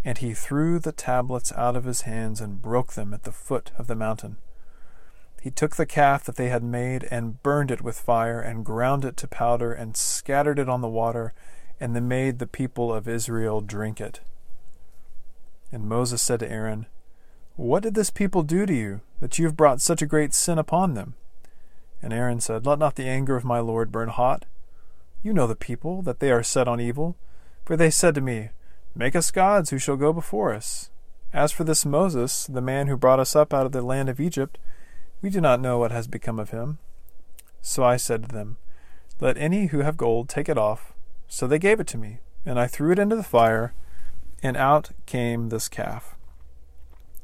and 0.05 0.17
he 0.19 0.33
threw 0.33 0.79
the 0.79 0.91
tablets 0.91 1.51
out 1.53 1.75
of 1.75 1.85
his 1.85 2.01
hands 2.01 2.39
and 2.39 2.61
broke 2.61 2.93
them 2.93 3.13
at 3.13 3.23
the 3.23 3.31
foot 3.31 3.71
of 3.77 3.87
the 3.87 3.95
mountain. 3.95 4.37
He 5.43 5.51
took 5.51 5.75
the 5.75 5.85
calf 5.85 6.23
that 6.23 6.37
they 6.37 6.47
had 6.47 6.63
made 6.63 7.05
and 7.11 7.43
burned 7.43 7.69
it 7.69 7.81
with 7.81 7.99
fire 7.99 8.39
and 8.39 8.63
ground 8.63 9.03
it 9.03 9.17
to 9.17 9.27
powder 9.27 9.73
and 9.73 9.97
scattered 9.97 10.57
it 10.57 10.69
on 10.69 10.79
the 10.79 10.87
water, 10.87 11.33
and 11.81 11.93
they 11.93 11.99
made 11.99 12.39
the 12.39 12.47
people 12.47 12.93
of 12.93 13.09
Israel 13.09 13.59
drink 13.59 13.99
it. 13.99 14.21
And 15.69 15.83
Moses 15.83 16.21
said 16.21 16.39
to 16.39 16.49
Aaron, 16.49 16.85
What 17.57 17.83
did 17.83 17.93
this 17.93 18.09
people 18.09 18.43
do 18.43 18.65
to 18.65 18.73
you, 18.73 19.01
that 19.19 19.37
you 19.37 19.43
have 19.43 19.57
brought 19.57 19.81
such 19.81 20.01
a 20.01 20.05
great 20.05 20.33
sin 20.33 20.57
upon 20.57 20.93
them? 20.93 21.13
And 22.01 22.13
Aaron 22.13 22.39
said, 22.39 22.65
Let 22.65 22.79
not 22.79 22.95
the 22.95 23.09
anger 23.09 23.35
of 23.35 23.43
my 23.43 23.59
Lord 23.59 23.91
burn 23.91 24.07
hot. 24.07 24.45
You 25.23 25.33
know 25.33 25.45
the 25.45 25.57
people, 25.57 26.01
that 26.03 26.21
they 26.21 26.31
are 26.31 26.41
set 26.41 26.69
on 26.69 26.79
evil. 26.79 27.17
For 27.65 27.75
they 27.75 27.89
said 27.89 28.15
to 28.15 28.21
me, 28.21 28.51
Make 28.95 29.13
us 29.13 29.29
gods 29.29 29.71
who 29.71 29.77
shall 29.77 29.97
go 29.97 30.13
before 30.13 30.53
us. 30.53 30.89
As 31.33 31.51
for 31.51 31.65
this 31.65 31.85
Moses, 31.85 32.47
the 32.47 32.61
man 32.61 32.87
who 32.87 32.95
brought 32.95 33.19
us 33.19 33.35
up 33.35 33.53
out 33.53 33.65
of 33.65 33.73
the 33.73 33.81
land 33.81 34.07
of 34.07 34.21
Egypt, 34.21 34.57
we 35.23 35.29
do 35.29 35.39
not 35.39 35.61
know 35.61 35.79
what 35.79 35.91
has 35.91 36.05
become 36.05 36.37
of 36.37 36.49
him. 36.49 36.77
So 37.61 37.83
I 37.83 37.95
said 37.95 38.23
to 38.23 38.35
them, 38.35 38.57
Let 39.21 39.37
any 39.37 39.67
who 39.67 39.79
have 39.79 39.95
gold 39.95 40.27
take 40.27 40.49
it 40.49 40.57
off. 40.57 40.93
So 41.29 41.47
they 41.47 41.57
gave 41.57 41.79
it 41.79 41.87
to 41.87 41.97
me, 41.97 42.19
and 42.45 42.59
I 42.59 42.67
threw 42.67 42.91
it 42.91 42.99
into 42.99 43.15
the 43.15 43.23
fire, 43.23 43.73
and 44.43 44.57
out 44.57 44.91
came 45.05 45.47
this 45.47 45.69
calf. 45.69 46.15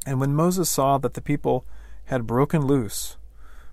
And 0.06 0.20
when 0.20 0.34
Moses 0.34 0.70
saw 0.70 0.98
that 1.00 1.13
the 1.13 1.22
people 1.22 1.65
had 2.06 2.25
broken 2.25 2.65
loose, 2.65 3.18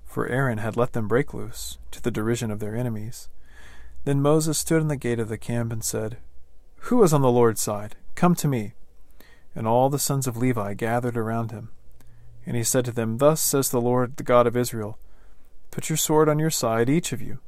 for 0.04 0.26
Aaron 0.26 0.58
had 0.58 0.76
let 0.76 0.92
them 0.92 1.06
break 1.06 1.32
loose, 1.32 1.78
to 1.92 2.02
the 2.02 2.10
derision 2.10 2.50
of 2.50 2.58
their 2.58 2.74
enemies, 2.74 3.28
Then 4.04 4.20
Moses 4.20 4.58
stood 4.58 4.82
in 4.82 4.88
the 4.88 4.96
gate 4.96 5.20
of 5.20 5.28
the 5.28 5.38
camp 5.38 5.72
and 5.72 5.84
said, 5.84 6.18
Who 6.90 7.02
is 7.04 7.12
on 7.12 7.22
the 7.22 7.30
Lord's 7.30 7.60
side? 7.60 7.94
Come 8.16 8.34
to 8.36 8.48
me. 8.48 8.74
And 9.54 9.68
all 9.68 9.88
the 9.88 10.00
sons 10.00 10.26
of 10.26 10.36
Levi 10.36 10.74
gathered 10.74 11.16
around 11.16 11.52
him. 11.52 11.70
And 12.46 12.56
he 12.56 12.62
said 12.62 12.84
to 12.84 12.92
them, 12.92 13.18
Thus 13.18 13.40
says 13.40 13.70
the 13.70 13.80
Lord, 13.80 14.16
the 14.16 14.22
God 14.22 14.46
of 14.46 14.56
Israel 14.56 14.98
Put 15.76 15.90
your 15.90 15.98
sword 15.98 16.30
on 16.30 16.38
your 16.38 16.48
side, 16.48 16.88
each 16.88 17.12
of 17.12 17.20
you, 17.20 17.40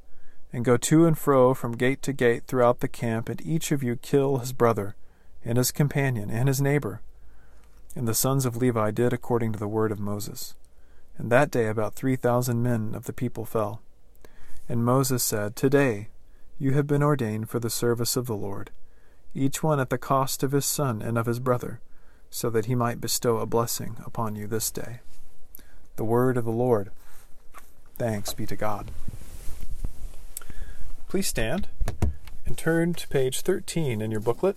and 0.52 0.64
go 0.64 0.76
to 0.76 1.06
and 1.06 1.16
fro 1.16 1.54
from 1.54 1.78
gate 1.78 2.02
to 2.02 2.12
gate 2.12 2.44
throughout 2.46 2.80
the 2.80 2.88
camp, 2.88 3.30
and 3.30 3.40
each 3.40 3.72
of 3.72 3.82
you 3.82 3.96
kill 3.96 4.36
his 4.36 4.52
brother, 4.52 4.96
and 5.42 5.56
his 5.56 5.72
companion, 5.72 6.28
and 6.28 6.46
his 6.46 6.60
neighbor. 6.60 7.00
And 7.96 8.06
the 8.06 8.12
sons 8.12 8.44
of 8.44 8.56
Levi 8.56 8.90
did 8.90 9.14
according 9.14 9.52
to 9.52 9.58
the 9.58 9.66
word 9.66 9.92
of 9.92 9.98
Moses. 9.98 10.54
And 11.16 11.32
that 11.32 11.50
day 11.50 11.68
about 11.68 11.94
three 11.94 12.16
thousand 12.16 12.62
men 12.62 12.94
of 12.94 13.04
the 13.04 13.14
people 13.14 13.46
fell. 13.46 13.80
And 14.68 14.84
Moses 14.84 15.22
said, 15.22 15.56
Today 15.56 16.08
you 16.58 16.74
have 16.74 16.86
been 16.86 17.02
ordained 17.02 17.48
for 17.48 17.58
the 17.58 17.70
service 17.70 18.14
of 18.14 18.26
the 18.26 18.36
Lord, 18.36 18.70
each 19.34 19.62
one 19.62 19.80
at 19.80 19.90
the 19.90 19.96
cost 19.96 20.42
of 20.42 20.52
his 20.52 20.66
son 20.66 21.00
and 21.00 21.16
of 21.16 21.26
his 21.26 21.40
brother, 21.40 21.80
so 22.30 22.50
that 22.50 22.66
he 22.66 22.74
might 22.74 23.00
bestow 23.00 23.38
a 23.38 23.46
blessing 23.46 23.96
upon 24.04 24.36
you 24.36 24.46
this 24.46 24.70
day. 24.70 25.00
The 25.96 26.04
word 26.04 26.36
of 26.36 26.44
the 26.44 26.50
Lord. 26.50 26.90
Thanks 27.96 28.32
be 28.32 28.46
to 28.46 28.56
God. 28.56 28.90
Please 31.08 31.26
stand 31.26 31.68
and 32.46 32.56
turn 32.56 32.94
to 32.94 33.08
page 33.08 33.40
13 33.40 34.00
in 34.00 34.10
your 34.10 34.20
booklet, 34.20 34.56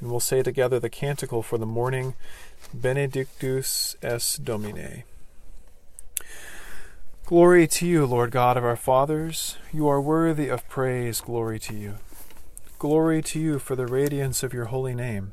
and 0.00 0.10
we'll 0.10 0.20
say 0.20 0.42
together 0.42 0.78
the 0.78 0.90
canticle 0.90 1.42
for 1.42 1.58
the 1.58 1.66
morning 1.66 2.14
Benedictus 2.74 3.96
es 4.02 4.36
Domine. 4.36 5.04
Glory 7.26 7.68
to 7.68 7.86
you, 7.86 8.06
Lord 8.06 8.32
God 8.32 8.56
of 8.56 8.64
our 8.64 8.74
fathers. 8.74 9.56
You 9.72 9.86
are 9.86 10.00
worthy 10.00 10.48
of 10.48 10.68
praise. 10.68 11.20
Glory 11.20 11.60
to 11.60 11.74
you. 11.74 11.94
Glory 12.80 13.22
to 13.22 13.38
you 13.38 13.60
for 13.60 13.76
the 13.76 13.86
radiance 13.86 14.42
of 14.42 14.52
your 14.52 14.64
holy 14.64 14.94
name. 14.94 15.32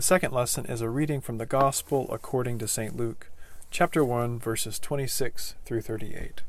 The 0.00 0.06
second 0.06 0.32
lesson 0.32 0.64
is 0.64 0.80
a 0.80 0.88
reading 0.88 1.20
from 1.20 1.36
the 1.36 1.44
Gospel 1.44 2.06
according 2.10 2.56
to 2.60 2.66
St. 2.66 2.96
Luke, 2.96 3.30
chapter 3.70 4.02
1, 4.02 4.38
verses 4.38 4.78
26 4.78 5.56
through 5.66 5.82
38. 5.82 6.40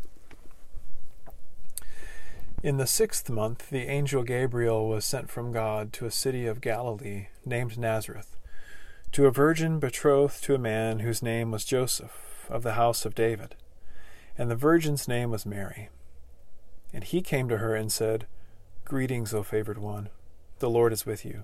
In 2.64 2.78
the 2.78 2.88
sixth 2.88 3.30
month, 3.30 3.70
the 3.70 3.90
angel 3.90 4.24
Gabriel 4.24 4.88
was 4.88 5.04
sent 5.04 5.30
from 5.30 5.52
God 5.52 5.92
to 5.92 6.06
a 6.06 6.12
city 6.12 6.48
of 6.48 6.62
Galilee 6.62 7.28
named 7.46 7.78
Nazareth, 7.78 8.38
to 9.12 9.26
a 9.26 9.32
virgin 9.32 9.80
betrothed 9.80 10.42
to 10.46 10.56
a 10.56 10.58
man 10.58 11.00
whose 11.00 11.22
name 11.22 11.52
was 11.52 11.66
Joseph, 11.66 12.48
of 12.50 12.64
the 12.64 12.76
house 12.76 13.04
of 13.04 13.14
David 13.14 13.56
and 14.38 14.50
the 14.50 14.56
virgin's 14.56 15.10
name 15.10 15.30
was 15.30 15.46
Mary. 15.46 15.90
And 16.94 17.04
he 17.04 17.22
came 17.22 17.50
to 17.50 17.58
her 17.58 17.76
and 17.76 17.92
said, 17.92 18.28
Greetings, 18.86 19.34
O 19.34 19.44
favored 19.44 19.78
one, 19.78 20.08
the 20.60 20.70
Lord 20.70 20.94
is 20.94 21.06
with 21.06 21.26
you. 21.26 21.44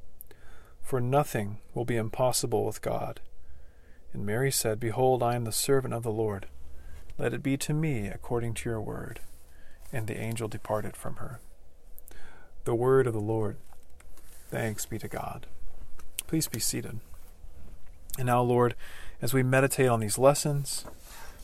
For 0.91 0.99
nothing 0.99 1.59
will 1.73 1.85
be 1.85 1.95
impossible 1.95 2.65
with 2.65 2.81
God. 2.81 3.21
And 4.11 4.25
Mary 4.25 4.51
said, 4.51 4.77
Behold, 4.77 5.23
I 5.23 5.35
am 5.35 5.45
the 5.45 5.51
servant 5.53 5.93
of 5.93 6.03
the 6.03 6.11
Lord. 6.11 6.47
Let 7.17 7.33
it 7.33 7.41
be 7.41 7.55
to 7.59 7.73
me 7.73 8.07
according 8.07 8.55
to 8.55 8.69
your 8.69 8.81
word. 8.81 9.21
And 9.93 10.05
the 10.05 10.19
angel 10.19 10.49
departed 10.49 10.97
from 10.97 11.15
her. 11.15 11.39
The 12.65 12.75
word 12.75 13.07
of 13.07 13.13
the 13.13 13.21
Lord. 13.21 13.55
Thanks 14.49 14.85
be 14.85 14.99
to 14.99 15.07
God. 15.07 15.45
Please 16.27 16.49
be 16.49 16.59
seated. 16.59 16.99
And 18.17 18.25
now, 18.25 18.41
Lord, 18.41 18.75
as 19.21 19.33
we 19.33 19.43
meditate 19.43 19.87
on 19.87 20.01
these 20.01 20.17
lessons, 20.17 20.83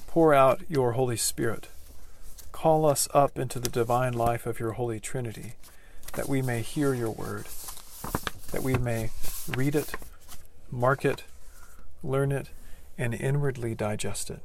pour 0.08 0.34
out 0.34 0.60
your 0.68 0.92
Holy 0.92 1.16
Spirit. 1.16 1.70
Call 2.52 2.86
us 2.86 3.08
up 3.14 3.40
into 3.40 3.62
the 3.62 3.70
divine 3.70 4.12
life 4.12 4.46
of 4.46 4.60
your 4.60 4.74
Holy 4.74 5.00
Trinity, 5.00 5.54
that 6.16 6.28
we 6.28 6.42
may 6.42 6.62
hear 6.62 6.94
your 6.94 7.12
word, 7.12 7.46
that 8.52 8.64
we 8.64 8.76
may 8.76 9.12
read 9.48 9.76
it, 9.76 9.94
mark 10.72 11.06
it, 11.06 11.24
learn 12.04 12.32
it, 12.32 12.50
and 12.98 13.14
inwardly 13.14 13.76
digest 13.76 14.30
it. 14.30 14.42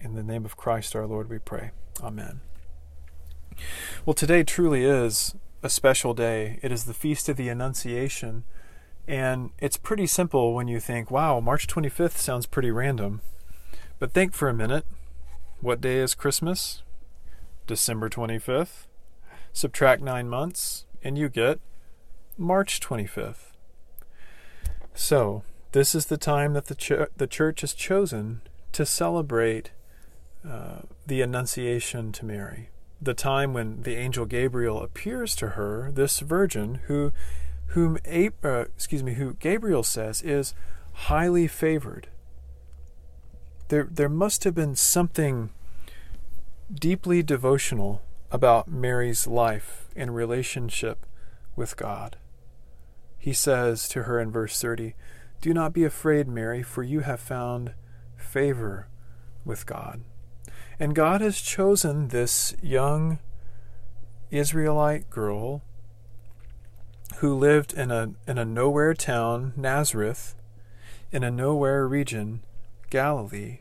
In 0.00 0.14
the 0.14 0.22
name 0.22 0.44
of 0.44 0.56
Christ 0.56 0.94
our 0.94 1.06
Lord, 1.06 1.28
we 1.28 1.38
pray. 1.38 1.70
Amen. 2.02 2.40
Well, 4.06 4.14
today 4.14 4.44
truly 4.44 4.84
is 4.84 5.34
a 5.62 5.68
special 5.68 6.14
day. 6.14 6.60
It 6.62 6.70
is 6.70 6.84
the 6.84 6.94
Feast 6.94 7.28
of 7.28 7.36
the 7.36 7.48
Annunciation 7.48 8.44
and 9.08 9.52
it's 9.58 9.78
pretty 9.78 10.06
simple 10.06 10.52
when 10.52 10.68
you 10.68 10.78
think, 10.78 11.10
wow, 11.10 11.40
March 11.40 11.66
25th 11.66 12.18
sounds 12.18 12.44
pretty 12.44 12.70
random. 12.70 13.22
But 13.98 14.12
think 14.12 14.34
for 14.34 14.50
a 14.50 14.54
minute. 14.54 14.84
What 15.62 15.80
day 15.80 15.96
is 15.96 16.14
Christmas? 16.14 16.82
December 17.66 18.10
25th. 18.10 18.86
Subtract 19.54 20.02
nine 20.02 20.28
months, 20.28 20.84
and 21.02 21.16
you 21.16 21.30
get 21.30 21.58
March 22.38 22.80
25th. 22.80 23.52
So, 24.94 25.42
this 25.72 25.94
is 25.94 26.06
the 26.06 26.16
time 26.16 26.54
that 26.54 26.66
the, 26.66 26.74
ch- 26.74 27.10
the 27.16 27.26
church 27.26 27.60
has 27.60 27.74
chosen 27.74 28.40
to 28.72 28.86
celebrate 28.86 29.72
uh, 30.48 30.82
the 31.06 31.20
Annunciation 31.20 32.12
to 32.12 32.24
Mary. 32.24 32.70
The 33.02 33.14
time 33.14 33.52
when 33.52 33.82
the 33.82 33.96
angel 33.96 34.24
Gabriel 34.24 34.82
appears 34.82 35.34
to 35.36 35.50
her, 35.50 35.90
this 35.92 36.20
virgin 36.20 36.80
who 36.86 37.12
whom 37.72 37.98
uh, 38.06 38.60
excuse 38.60 39.02
me, 39.02 39.14
who 39.14 39.34
Gabriel 39.34 39.82
says 39.82 40.22
is 40.22 40.54
highly 40.92 41.46
favored. 41.46 42.08
There, 43.68 43.86
there 43.90 44.08
must 44.08 44.44
have 44.44 44.54
been 44.54 44.74
something 44.74 45.50
deeply 46.72 47.22
devotional 47.22 48.00
about 48.30 48.68
Mary's 48.68 49.26
life 49.26 49.86
and 49.94 50.14
relationship 50.14 51.04
with 51.56 51.76
God. 51.76 52.16
He 53.18 53.32
says 53.32 53.88
to 53.90 54.04
her 54.04 54.20
in 54.20 54.30
verse 54.30 54.60
30, 54.60 54.94
Do 55.40 55.52
not 55.52 55.72
be 55.72 55.84
afraid, 55.84 56.28
Mary, 56.28 56.62
for 56.62 56.82
you 56.82 57.00
have 57.00 57.20
found 57.20 57.74
favor 58.16 58.88
with 59.44 59.66
God. 59.66 60.02
And 60.78 60.94
God 60.94 61.20
has 61.20 61.40
chosen 61.40 62.08
this 62.08 62.54
young 62.62 63.18
Israelite 64.30 65.10
girl 65.10 65.62
who 67.16 67.34
lived 67.34 67.72
in 67.74 67.90
a, 67.90 68.12
in 68.26 68.38
a 68.38 68.44
nowhere 68.44 68.94
town, 68.94 69.52
Nazareth, 69.56 70.34
in 71.10 71.24
a 71.24 71.30
nowhere 71.30 71.88
region, 71.88 72.42
Galilee, 72.90 73.60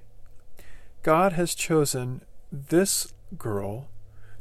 God 1.02 1.34
has 1.34 1.56
chosen 1.56 2.22
this 2.52 3.14
girl 3.38 3.88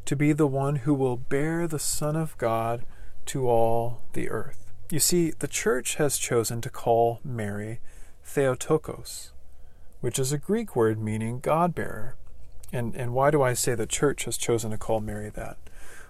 to 0.04 0.16
be 0.16 0.32
the 0.32 0.46
one 0.46 0.76
who 0.76 0.94
will 0.94 1.16
bear 1.16 1.66
the 1.66 1.78
Son 1.78 2.16
of 2.16 2.37
God 2.38 2.85
to 3.26 3.49
all 3.49 4.02
the 4.12 4.28
earth. 4.28 4.65
You 4.88 5.00
see, 5.00 5.32
the 5.32 5.48
church 5.48 5.96
has 5.96 6.16
chosen 6.16 6.60
to 6.60 6.70
call 6.70 7.18
Mary 7.24 7.80
Theotokos, 8.24 9.32
which 10.00 10.16
is 10.16 10.32
a 10.32 10.38
Greek 10.38 10.76
word 10.76 11.00
meaning 11.00 11.40
God 11.40 11.74
bearer. 11.74 12.14
And, 12.72 12.94
and 12.94 13.12
why 13.12 13.32
do 13.32 13.42
I 13.42 13.54
say 13.54 13.74
the 13.74 13.86
church 13.86 14.24
has 14.26 14.36
chosen 14.36 14.70
to 14.70 14.78
call 14.78 15.00
Mary 15.00 15.28
that? 15.30 15.56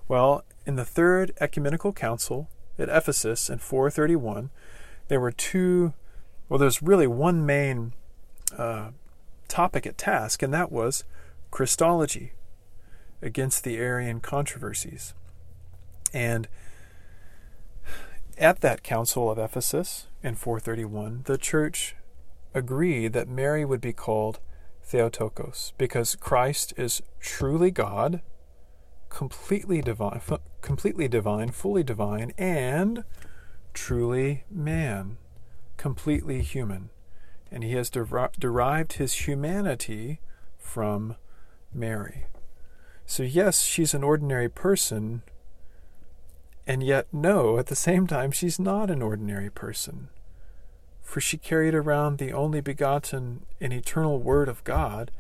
Well, 0.08 0.44
in 0.66 0.76
the 0.76 0.84
Third 0.84 1.32
Ecumenical 1.40 1.94
Council 1.94 2.50
at 2.78 2.90
Ephesus 2.90 3.48
in 3.48 3.58
431, 3.60 4.50
there 5.08 5.20
were 5.20 5.32
two, 5.32 5.94
well, 6.48 6.58
there's 6.58 6.82
really 6.82 7.06
one 7.06 7.46
main 7.46 7.94
uh, 8.58 8.90
topic 9.48 9.86
at 9.86 9.96
task, 9.96 10.42
and 10.42 10.52
that 10.52 10.70
was 10.70 11.04
Christology 11.50 12.32
against 13.22 13.64
the 13.64 13.78
Arian 13.78 14.20
controversies. 14.20 15.14
And 16.12 16.46
at 18.38 18.60
that 18.60 18.82
council 18.82 19.30
of 19.30 19.38
Ephesus 19.38 20.08
in 20.22 20.34
431, 20.34 21.22
the 21.24 21.38
church 21.38 21.96
agreed 22.54 23.12
that 23.12 23.28
Mary 23.28 23.64
would 23.64 23.80
be 23.80 23.92
called 23.92 24.40
Theotokos 24.82 25.72
because 25.78 26.16
Christ 26.16 26.72
is 26.76 27.02
truly 27.20 27.70
God, 27.70 28.20
completely 29.08 29.80
divine, 29.80 30.20
completely 30.60 31.08
divine, 31.08 31.50
fully 31.50 31.82
divine, 31.82 32.32
and 32.38 33.04
truly 33.74 34.44
man, 34.50 35.16
completely 35.76 36.42
human. 36.42 36.90
And 37.50 37.62
he 37.62 37.72
has 37.72 37.90
der- 37.90 38.30
derived 38.38 38.94
his 38.94 39.26
humanity 39.26 40.20
from 40.58 41.16
Mary. 41.72 42.26
So, 43.04 43.22
yes, 43.22 43.62
she's 43.62 43.94
an 43.94 44.02
ordinary 44.02 44.48
person, 44.48 45.22
and 46.66 46.82
yet, 46.82 47.06
no, 47.12 47.58
at 47.58 47.66
the 47.66 47.76
same 47.76 48.06
time, 48.06 48.30
she's 48.30 48.58
not 48.58 48.90
an 48.90 49.02
ordinary 49.02 49.50
person. 49.50 50.08
For 51.02 51.20
she 51.20 51.38
carried 51.38 51.74
around 51.74 52.18
the 52.18 52.32
only 52.32 52.60
begotten 52.60 53.46
and 53.60 53.72
eternal 53.72 54.18
Word 54.18 54.48
of 54.48 54.64
God 54.64 55.10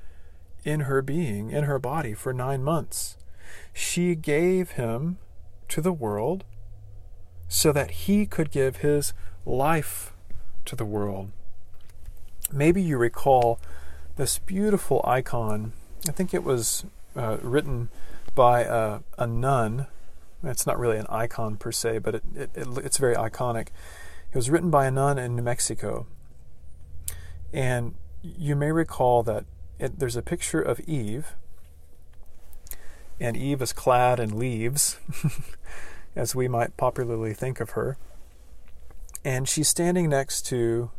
in 0.64 0.80
her 0.80 1.00
being, 1.00 1.50
in 1.50 1.64
her 1.64 1.78
body, 1.78 2.12
for 2.14 2.32
nine 2.32 2.64
months. 2.64 3.16
She 3.72 4.16
gave 4.16 4.72
him 4.72 5.18
to 5.68 5.80
the 5.80 5.92
world 5.92 6.44
so 7.48 7.72
that 7.72 7.92
he 7.92 8.26
could 8.26 8.50
give 8.50 8.78
his 8.78 9.12
life 9.44 10.12
to 10.64 10.74
the 10.74 10.84
world. 10.84 11.30
Maybe 12.52 12.82
you 12.82 12.98
recall 12.98 13.60
this 14.16 14.38
beautiful 14.38 15.00
icon. 15.04 15.72
I 16.08 16.12
think 16.12 16.34
it 16.34 16.44
was 16.44 16.84
uh, 17.14 17.38
written 17.40 17.88
by 18.34 18.62
a, 18.62 19.00
a, 19.18 19.26
nun. 19.26 19.86
It's 20.48 20.66
not 20.66 20.78
really 20.78 20.98
an 20.98 21.06
icon 21.08 21.56
per 21.56 21.72
se, 21.72 21.98
but 21.98 22.16
it, 22.16 22.22
it, 22.34 22.50
it, 22.54 22.68
it's 22.78 22.98
very 22.98 23.14
iconic. 23.14 23.68
It 24.32 24.36
was 24.36 24.50
written 24.50 24.70
by 24.70 24.86
a 24.86 24.90
nun 24.90 25.18
in 25.18 25.36
New 25.36 25.42
Mexico. 25.42 26.06
And 27.52 27.94
you 28.22 28.56
may 28.56 28.72
recall 28.72 29.22
that 29.22 29.44
there's 29.78 30.16
a 30.16 30.22
picture 30.22 30.60
of 30.60 30.80
Eve, 30.80 31.34
and 33.20 33.36
Eve 33.36 33.62
is 33.62 33.72
clad 33.72 34.20
in 34.20 34.38
leaves, 34.38 34.98
as 36.16 36.34
we 36.34 36.48
might 36.48 36.76
popularly 36.76 37.34
think 37.34 37.60
of 37.60 37.70
her. 37.70 37.96
And 39.24 39.48
she's 39.48 39.68
standing 39.68 40.08
next 40.08 40.46
to 40.46 40.90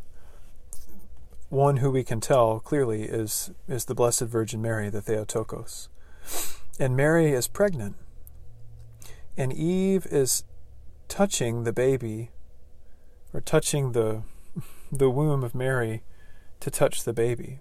one 1.50 1.77
who 1.77 1.89
we 1.92 2.04
can 2.04 2.20
tell 2.20 2.60
clearly 2.60 3.04
is, 3.04 3.51
is 3.68 3.86
the 3.86 3.96
Blessed 3.96 4.24
Virgin 4.24 4.62
Mary, 4.62 4.89
the 4.89 5.01
Theotokos. 5.01 5.89
And 6.80 6.96
Mary 6.96 7.32
is 7.32 7.48
pregnant. 7.48 7.96
And 9.38 9.53
Eve 9.53 10.08
is 10.08 10.44
touching 11.08 11.63
the 11.63 11.72
baby, 11.72 12.32
or 13.34 13.39
touching 13.39 13.91
the, 13.91 14.24
the 14.91 15.10
womb 15.10 15.44
of 15.44 15.53
Mary 15.53 16.01
to 16.60 16.72
touch 16.72 17.03
the 17.03 17.14
baby. 17.14 17.59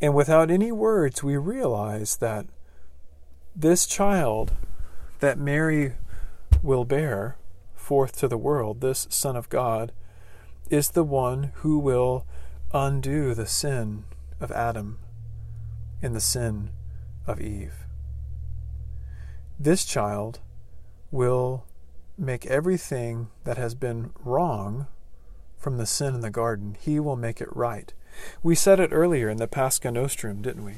And 0.00 0.14
without 0.14 0.50
any 0.50 0.70
words, 0.70 1.22
we 1.22 1.36
realize 1.36 2.16
that 2.18 2.46
this 3.54 3.86
child 3.86 4.54
that 5.20 5.38
Mary 5.38 5.94
will 6.62 6.84
bear 6.84 7.36
forth 7.74 8.16
to 8.18 8.28
the 8.28 8.38
world, 8.38 8.80
this 8.80 9.06
Son 9.10 9.36
of 9.36 9.48
God, 9.48 9.92
is 10.68 10.90
the 10.90 11.04
one 11.04 11.52
who 11.56 11.78
will 11.78 12.26
undo 12.72 13.34
the 13.34 13.46
sin 13.46 14.04
of 14.40 14.50
Adam 14.52 14.98
and 16.02 16.14
the 16.14 16.20
sin 16.20 16.70
of 17.26 17.40
Eve. 17.40 17.86
This 19.58 19.84
child 19.84 20.40
will 21.10 21.64
make 22.18 22.46
everything 22.46 23.28
that 23.44 23.56
has 23.56 23.74
been 23.74 24.10
wrong 24.24 24.86
from 25.58 25.78
the 25.78 25.86
sin 25.86 26.14
in 26.14 26.20
the 26.20 26.30
garden, 26.30 26.76
he 26.80 27.00
will 27.00 27.16
make 27.16 27.40
it 27.40 27.54
right. 27.54 27.92
We 28.42 28.54
said 28.54 28.80
it 28.80 28.90
earlier 28.92 29.28
in 29.28 29.38
the 29.38 29.48
Pascha 29.48 29.90
Nostrum, 29.90 30.42
didn't 30.42 30.64
we? 30.64 30.76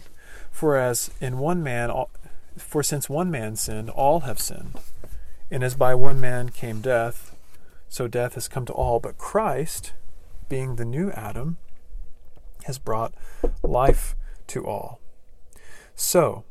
For 0.51 0.77
as 0.77 1.11
in 1.21 1.39
one 1.39 1.63
man, 1.63 1.93
for 2.57 2.83
since 2.83 3.09
one 3.09 3.31
man 3.31 3.57
sinned, 3.57 3.91
all 3.91 4.21
have 4.21 4.41
sinned. 4.41 4.81
And 5.51 5.63
as 5.63 5.75
by 5.75 5.95
one 5.95 6.21
man 6.21 6.51
came 6.51 6.81
death, 6.81 7.35
so 7.89 8.09
death 8.09 8.35
has 8.35 8.49
come 8.49 8.67
to 8.67 8.73
all. 8.73 9.01
But 9.01 9.19
Christ, 9.19 9.93
being 10.49 10.77
the 10.77 10.85
new 10.85 11.11
Adam, 11.13 11.59
has 12.65 12.79
brought 12.79 13.15
life 13.63 14.15
to 14.49 14.67
all. 14.67 15.01
So, 15.95 16.45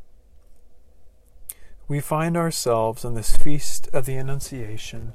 we 1.87 2.01
find 2.01 2.35
ourselves 2.35 3.05
on 3.05 3.13
this 3.13 3.37
feast 3.37 3.87
of 3.93 4.05
the 4.05 4.17
Annunciation 4.17 5.13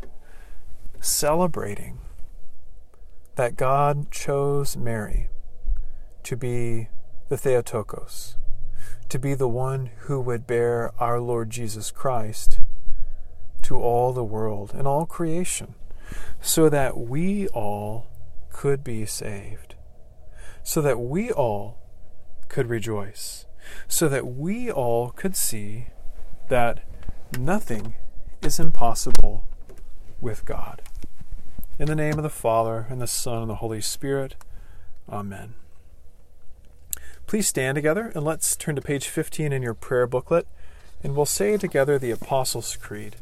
celebrating 1.00 1.98
that 3.35 3.56
God 3.56 4.11
chose 4.11 4.76
Mary 4.76 5.28
to 6.22 6.37
be 6.37 6.88
the 7.28 7.37
Theotokos, 7.37 8.37
to 9.11 9.18
be 9.18 9.35
the 9.35 9.48
one 9.48 9.90
who 10.00 10.20
would 10.20 10.46
bear 10.46 10.92
our 10.98 11.20
Lord 11.20 11.50
Jesus 11.50 11.90
Christ 11.90 12.61
to 13.62 13.76
all 13.76 14.12
the 14.12 14.24
world 14.24 14.72
and 14.74 14.87
all 14.87 15.04
creation, 15.04 15.74
so 16.40 16.70
that 16.70 16.96
we 16.96 17.48
all 17.48 18.06
could 18.50 18.82
be 18.82 19.04
saved, 19.04 19.74
so 20.62 20.80
that 20.80 20.98
we 20.98 21.30
all 21.30 21.78
could 22.48 22.68
rejoice, 22.68 23.44
so 23.88 24.08
that 24.08 24.26
we 24.26 24.70
all 24.70 25.11
could 25.11 25.37
see 25.37 25.88
that 26.52 26.84
nothing 27.38 27.94
is 28.42 28.60
impossible 28.60 29.42
with 30.20 30.44
God. 30.44 30.82
In 31.78 31.86
the 31.86 31.94
name 31.94 32.18
of 32.18 32.22
the 32.22 32.28
Father, 32.28 32.86
and 32.90 33.00
the 33.00 33.06
Son, 33.06 33.40
and 33.40 33.50
the 33.50 33.54
Holy 33.54 33.80
Spirit. 33.80 34.34
Amen. 35.08 35.54
Please 37.26 37.48
stand 37.48 37.76
together 37.76 38.12
and 38.14 38.22
let's 38.22 38.54
turn 38.54 38.76
to 38.76 38.82
page 38.82 39.08
15 39.08 39.50
in 39.50 39.62
your 39.62 39.72
prayer 39.72 40.06
booklet, 40.06 40.46
and 41.02 41.16
we'll 41.16 41.24
say 41.24 41.56
together 41.56 41.98
the 41.98 42.10
Apostles' 42.10 42.76
Creed. 42.76 43.16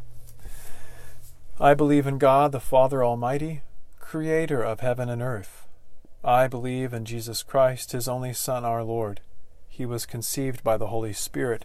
I 1.61 1.75
believe 1.75 2.09
in 2.09 2.19
God, 2.19 2.51
the 2.51 2.59
Father 2.59 3.05
Almighty, 3.05 3.63
creator 4.01 4.65
of 4.65 4.81
heaven 4.81 5.09
and 5.09 5.23
earth. 5.23 5.69
I 6.25 6.49
believe 6.49 6.93
in 6.93 7.05
Jesus 7.05 7.45
Christ, 7.45 7.93
his 7.93 8.09
only 8.09 8.33
Son, 8.33 8.65
our 8.65 8.83
Lord. 8.83 9.21
He 9.69 9.87
was 9.87 10.05
conceived 10.05 10.65
by 10.65 10.77
the 10.77 10.89
Holy 10.89 11.13
Spirit 11.13 11.65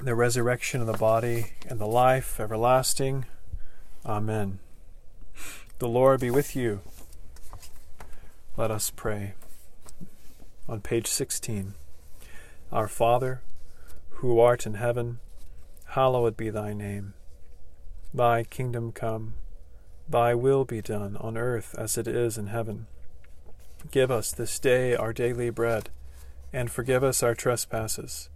the 0.00 0.14
resurrection 0.14 0.80
of 0.80 0.86
the 0.86 0.92
body, 0.94 1.52
and 1.68 1.78
the 1.78 1.86
life 1.86 2.40
everlasting. 2.40 3.26
Amen. 4.04 4.58
The 5.78 5.88
Lord 5.88 6.20
be 6.20 6.30
with 6.30 6.56
you. 6.56 6.80
Let 8.56 8.70
us 8.70 8.90
pray. 8.90 9.34
On 10.68 10.80
page 10.80 11.06
16 11.06 11.74
Our 12.72 12.88
Father, 12.88 13.42
who 14.10 14.40
art 14.40 14.66
in 14.66 14.74
heaven, 14.74 15.20
hallowed 15.88 16.36
be 16.36 16.50
thy 16.50 16.72
name. 16.72 17.14
Thy 18.12 18.44
kingdom 18.44 18.92
come, 18.92 19.34
thy 20.08 20.34
will 20.34 20.64
be 20.64 20.80
done 20.80 21.16
on 21.16 21.36
earth 21.36 21.74
as 21.78 21.96
it 21.96 22.06
is 22.06 22.36
in 22.36 22.48
heaven. 22.48 22.86
Give 23.90 24.10
us 24.10 24.32
this 24.32 24.58
day 24.58 24.94
our 24.96 25.12
daily 25.12 25.50
bread, 25.50 25.90
and 26.52 26.70
forgive 26.70 27.04
us 27.04 27.22
our 27.22 27.34
trespasses 27.34 28.28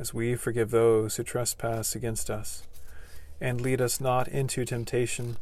as 0.00 0.14
we 0.14 0.34
forgive 0.34 0.70
those 0.70 1.16
who 1.16 1.22
trespass 1.22 1.94
against 1.94 2.30
us. 2.30 2.62
And 3.38 3.60
lead 3.60 3.82
us 3.82 4.00
not 4.00 4.28
into 4.28 4.64
temptation, 4.64 5.36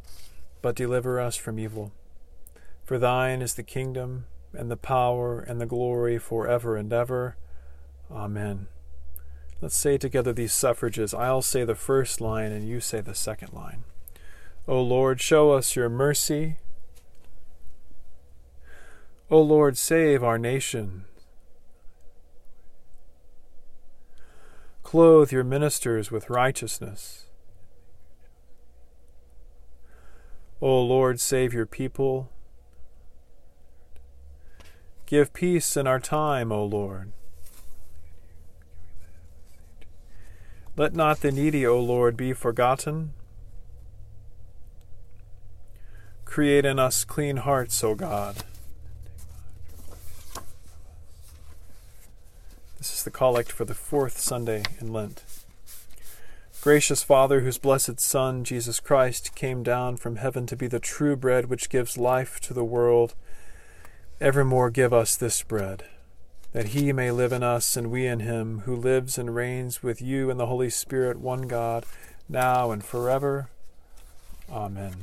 but 0.61 0.75
deliver 0.75 1.21
us 1.21 1.37
from 1.37 1.61
evil. 1.61 1.93
For 2.85 2.99
thine 2.99 3.41
is 3.41 3.55
the 3.55 3.63
kingdom, 3.63 4.25
and 4.53 4.69
the 4.69 4.77
power, 4.77 5.39
and 5.39 5.61
the 5.61 5.67
glory 5.67 6.19
forever 6.19 6.77
and 6.77 6.93
ever. 6.93 7.37
Amen. 8.11 8.67
Let's 9.61 9.77
say 9.77 9.97
together 9.97 10.33
these 10.33 10.53
suffrages. 10.53 11.15
I'll 11.15 11.43
say 11.43 11.65
the 11.65 11.75
first 11.77 12.21
line, 12.21 12.51
and 12.51 12.69
you 12.69 12.81
say 12.81 13.01
the 13.01 13.15
second 13.15 13.53
line. 13.53 13.85
O 14.67 14.83
Lord, 14.83 15.21
show 15.21 15.53
us 15.53 15.77
your 15.77 15.89
mercy. 15.89 16.57
O 19.31 19.41
Lord, 19.41 19.79
save 19.79 20.25
our 20.25 20.39
nation. 20.39 21.05
Clothe 24.89 25.31
your 25.31 25.45
ministers 25.45 26.11
with 26.11 26.31
righteousness. 26.31 27.27
O 30.63 30.81
Lord, 30.81 31.21
save 31.21 31.53
your 31.53 31.67
people. 31.67 32.31
Give 35.05 35.31
peace 35.35 35.77
in 35.77 35.87
our 35.87 36.01
time, 36.01 36.51
O 36.51 36.65
Lord. 36.65 37.13
Let 40.75 40.95
not 40.95 41.21
the 41.21 41.33
needy, 41.33 41.67
O 41.67 41.79
Lord, 41.79 42.17
be 42.17 42.33
forgotten. 42.33 43.13
Create 46.25 46.65
in 46.65 46.79
us 46.79 47.05
clean 47.05 47.37
hearts, 47.37 47.85
O 47.85 47.95
God. 47.95 48.37
This 52.79 52.95
is 52.95 53.03
the 53.03 53.11
collect 53.11 53.51
for 53.51 53.65
the 53.65 53.75
fourth 53.75 54.19
Sunday 54.19 54.63
in 54.81 54.93
Lent. 54.93 55.25
Gracious 56.61 57.03
Father, 57.03 57.41
whose 57.41 57.59
blessed 57.59 57.99
Son, 57.99 58.45
Jesus 58.45 58.79
Christ, 58.79 59.35
came 59.35 59.65
down 59.65 59.97
from 59.97 60.17
heaven 60.17 60.47
to 60.47 60.57
be 60.57 60.69
the 60.69 60.79
true 60.79 61.17
bread 61.17 61.47
which 61.47 61.71
gives 61.71 61.99
life 61.99 62.39
to 62.41 62.55
the 62.55 62.65
world, 62.65 63.15
evermore 64.21 64.71
give 64.71 64.93
us 64.93 65.17
this 65.17 65.43
bread, 65.43 65.85
that 66.53 66.69
he 66.69 66.93
may 66.93 67.11
live 67.11 67.33
in 67.33 67.43
us 67.43 67.77
and 67.77 67.91
we 67.91 68.07
in 68.07 68.21
him, 68.21 68.61
who 68.61 68.77
lives 68.77 69.19
and 69.19 69.35
reigns 69.35 69.83
with 69.83 70.01
you 70.01 70.31
in 70.31 70.37
the 70.37 70.47
Holy 70.47 70.71
Spirit, 70.71 71.19
one 71.19 71.49
God, 71.49 71.85
now 72.29 72.71
and 72.71 72.85
forever. 72.85 73.49
Amen. 74.51 74.95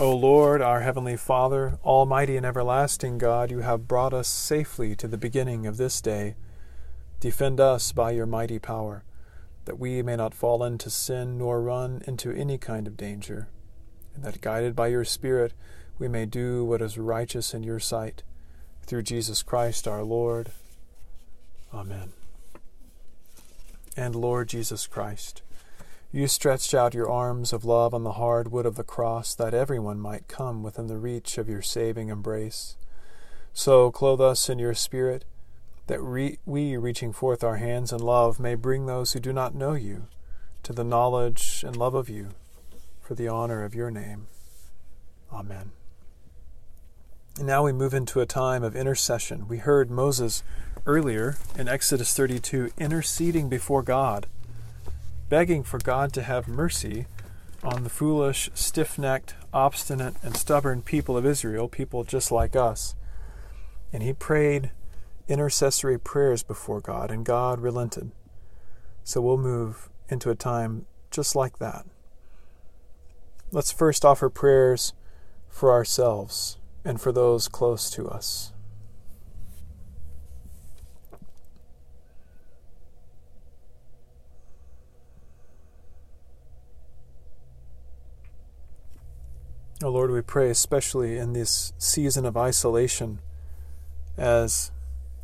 O 0.00 0.16
Lord, 0.16 0.62
our 0.62 0.80
heavenly 0.80 1.18
Father, 1.18 1.78
almighty 1.84 2.38
and 2.38 2.46
everlasting 2.46 3.18
God, 3.18 3.50
you 3.50 3.58
have 3.58 3.86
brought 3.86 4.14
us 4.14 4.28
safely 4.28 4.96
to 4.96 5.06
the 5.06 5.18
beginning 5.18 5.66
of 5.66 5.76
this 5.76 6.00
day. 6.00 6.36
Defend 7.20 7.60
us 7.60 7.92
by 7.92 8.12
your 8.12 8.24
mighty 8.24 8.58
power, 8.58 9.04
that 9.66 9.78
we 9.78 10.00
may 10.00 10.16
not 10.16 10.32
fall 10.32 10.64
into 10.64 10.88
sin 10.88 11.36
nor 11.36 11.60
run 11.60 12.00
into 12.06 12.32
any 12.32 12.56
kind 12.56 12.86
of 12.86 12.96
danger, 12.96 13.48
and 14.14 14.24
that 14.24 14.40
guided 14.40 14.74
by 14.74 14.86
your 14.86 15.04
Spirit 15.04 15.52
we 15.98 16.08
may 16.08 16.24
do 16.24 16.64
what 16.64 16.80
is 16.80 16.96
righteous 16.96 17.52
in 17.52 17.62
your 17.62 17.78
sight. 17.78 18.22
Through 18.86 19.02
Jesus 19.02 19.42
Christ 19.42 19.86
our 19.86 20.02
Lord. 20.02 20.50
Amen. 21.74 22.12
And 23.98 24.14
Lord 24.14 24.48
Jesus 24.48 24.86
Christ, 24.86 25.42
you 26.12 26.26
stretched 26.26 26.74
out 26.74 26.94
your 26.94 27.08
arms 27.08 27.52
of 27.52 27.64
love 27.64 27.94
on 27.94 28.02
the 28.02 28.12
hard 28.12 28.50
wood 28.50 28.66
of 28.66 28.74
the 28.74 28.82
cross 28.82 29.32
that 29.34 29.54
everyone 29.54 30.00
might 30.00 30.26
come 30.26 30.62
within 30.62 30.88
the 30.88 30.96
reach 30.96 31.38
of 31.38 31.48
your 31.48 31.62
saving 31.62 32.08
embrace. 32.08 32.76
So 33.52 33.92
clothe 33.92 34.20
us 34.20 34.48
in 34.48 34.58
your 34.58 34.74
Spirit, 34.74 35.24
that 35.86 36.02
re- 36.02 36.38
we, 36.44 36.76
reaching 36.76 37.12
forth 37.12 37.44
our 37.44 37.56
hands 37.56 37.92
in 37.92 38.00
love, 38.00 38.40
may 38.40 38.56
bring 38.56 38.86
those 38.86 39.12
who 39.12 39.20
do 39.20 39.32
not 39.32 39.54
know 39.54 39.74
you 39.74 40.08
to 40.64 40.72
the 40.72 40.84
knowledge 40.84 41.64
and 41.64 41.76
love 41.76 41.94
of 41.94 42.08
you 42.08 42.30
for 43.00 43.14
the 43.14 43.28
honor 43.28 43.64
of 43.64 43.74
your 43.74 43.90
name. 43.90 44.26
Amen. 45.32 45.70
And 47.38 47.46
now 47.46 47.64
we 47.64 47.72
move 47.72 47.94
into 47.94 48.20
a 48.20 48.26
time 48.26 48.64
of 48.64 48.74
intercession. 48.74 49.46
We 49.46 49.58
heard 49.58 49.90
Moses 49.90 50.42
earlier 50.86 51.36
in 51.56 51.68
Exodus 51.68 52.14
32 52.14 52.70
interceding 52.78 53.48
before 53.48 53.84
God 53.84 54.26
begging 55.30 55.62
for 55.62 55.78
God 55.78 56.12
to 56.12 56.22
have 56.22 56.48
mercy 56.48 57.06
on 57.62 57.84
the 57.84 57.88
foolish, 57.88 58.50
stiff 58.52 58.98
necked, 58.98 59.34
obstinate, 59.54 60.14
and 60.22 60.36
stubborn 60.36 60.82
people 60.82 61.16
of 61.16 61.24
Israel, 61.24 61.68
people 61.68 62.04
just 62.04 62.30
like 62.30 62.56
us. 62.56 62.94
And 63.92 64.02
he 64.02 64.12
prayed 64.12 64.72
intercessory 65.28 65.98
prayers 65.98 66.42
before 66.42 66.80
God, 66.80 67.10
and 67.10 67.24
God 67.24 67.60
relented. 67.60 68.10
So 69.04 69.20
we'll 69.20 69.38
move 69.38 69.88
into 70.08 70.30
a 70.30 70.34
time 70.34 70.86
just 71.10 71.36
like 71.36 71.58
that. 71.58 71.86
Let's 73.52 73.72
first 73.72 74.04
offer 74.04 74.28
prayers 74.28 74.92
for 75.48 75.70
ourselves 75.70 76.58
and 76.84 77.00
for 77.00 77.12
those 77.12 77.46
close 77.46 77.88
to 77.90 78.08
us. 78.08 78.52
Oh 89.82 89.88
Lord, 89.88 90.10
we 90.10 90.20
pray 90.20 90.50
especially 90.50 91.16
in 91.16 91.32
this 91.32 91.72
season 91.78 92.26
of 92.26 92.36
isolation 92.36 93.20
as 94.14 94.70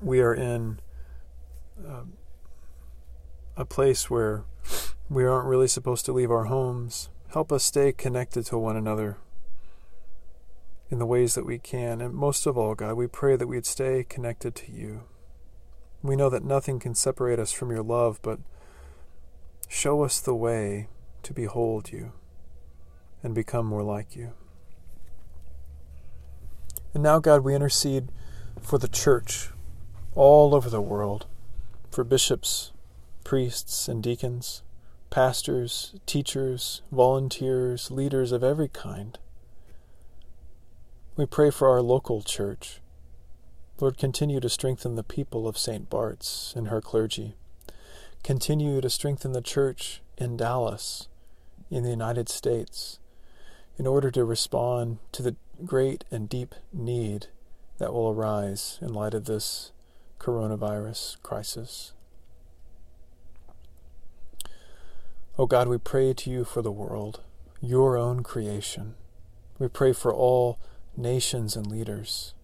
we 0.01 0.21
are 0.21 0.33
in 0.33 0.81
uh, 1.87 2.05
a 3.55 3.67
place 3.67 4.09
where 4.09 4.45
we 5.11 5.27
aren't 5.27 5.47
really 5.47 5.69
supposed 5.69 6.07
to 6.07 6.13
leave 6.15 6.31
our 6.31 6.45
homes. 6.45 7.11
Help 7.35 7.53
us 7.53 7.65
stay 7.65 7.93
connected 7.93 8.47
to 8.47 8.57
one 8.57 8.79
another 8.79 9.19
in 10.91 10.99
the 10.99 11.05
ways 11.05 11.35
that 11.35 11.45
we 11.45 11.59
can. 11.59 12.01
And 12.01 12.15
most 12.15 12.47
of 12.47 12.57
all, 12.57 12.75
God, 12.75 12.95
we 12.95 13.07
pray 13.07 13.37
that 13.37 13.49
we'd 13.49 13.67
stay 13.67 14.07
connected 14.09 14.55
to 14.55 14.73
you. 14.73 15.03
We 16.01 16.17
know 16.17 16.31
that 16.31 16.45
nothing 16.45 16.79
can 16.79 16.95
separate 16.95 17.39
us 17.39 17.53
from 17.53 17.71
your 17.71 17.83
love, 17.83 18.21
but 18.23 18.39
show 19.69 20.03
us 20.03 20.19
the 20.19 20.35
way 20.35 20.89
to 21.25 21.35
behold 21.35 21.93
you 21.93 22.13
and 23.23 23.35
become 23.35 23.67
more 23.67 23.83
like 23.83 24.17
you. 24.17 24.33
And 26.95 27.03
now, 27.03 27.19
God, 27.19 27.45
we 27.45 27.55
intercede 27.55 28.11
for 28.61 28.79
the 28.79 28.89
church 28.89 29.51
all 30.15 30.55
over 30.55 30.71
the 30.71 30.81
world, 30.81 31.27
for 31.91 32.05
bishops, 32.05 32.73
priests, 33.23 33.89
and 33.89 34.03
deacons, 34.03 34.63
pastors, 35.11 35.95
teachers, 36.07 36.83
volunteers, 36.91 37.91
leaders 37.91 38.33
of 38.33 38.43
every 38.43 38.69
kind. 38.69 39.19
We 41.17 41.27
pray 41.27 41.51
for 41.51 41.69
our 41.69 41.83
local 41.83 42.23
church. 42.23 42.81
Lord, 43.81 43.99
continue 43.99 44.41
to 44.41 44.49
strengthen 44.49 44.95
the 44.95 45.03
people 45.03 45.47
of 45.47 45.59
St. 45.59 45.89
Bart's 45.89 46.55
and 46.57 46.69
her 46.69 46.81
clergy. 46.81 47.37
Continue 48.23 48.81
to 48.81 48.91
strengthen 48.91 49.33
the 49.33 49.43
church 49.43 50.03
in 50.19 50.37
Dallas, 50.37 51.09
in 51.71 51.83
the 51.83 51.91
United 51.91 52.29
States, 52.29 52.99
in 53.79 53.87
order 53.87 54.11
to 54.11 54.25
respond 54.25 54.99
to 55.13 55.23
the 55.23 55.37
great 55.65 56.05
and 56.11 56.29
deep 56.29 56.55
need 56.73 57.29
that 57.79 57.93
will 57.93 58.11
arise 58.11 58.79
in 58.83 58.93
light 58.93 59.15
of 59.15 59.25
this 59.25 59.73
coronavirus 60.19 61.21
crisis. 61.23 61.93
Oh 65.39 65.47
God, 65.47 65.69
we 65.69 65.79
pray 65.79 66.15
to 66.15 66.31
you 66.31 66.45
for 66.45 66.63
the 66.63 66.73
world, 66.73 67.21
your 67.61 67.97
own 67.97 68.23
creation. 68.23 68.95
We 69.59 69.69
pray 69.69 69.93
for 69.93 70.13
all 70.13 70.59
nations 70.97 71.57
and 71.57 71.67
leaders. 71.67 72.35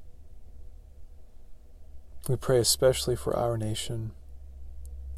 We 2.28 2.36
pray 2.36 2.58
especially 2.58 3.16
for 3.16 3.34
our 3.36 3.56
nation 3.56 4.12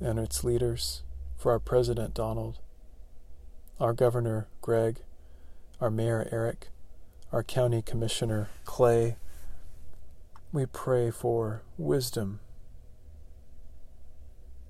and 0.01 0.19
its 0.19 0.45
leaders, 0.45 1.03
for 1.37 1.53
our 1.53 1.59
President 1.59 2.15
Donald, 2.15 2.61
our 3.79 3.93
Governor 3.93 4.49
Greg, 4.61 5.01
our 5.81 5.91
Mayor 5.91 6.29
Eric, 6.31 6.69
our 7.35 7.43
County 7.43 7.83
Commissioner 7.83 8.49
Clay. 8.65 9.17
We 10.53 10.67
pray 10.67 11.11
for 11.11 11.63
wisdom, 11.77 12.39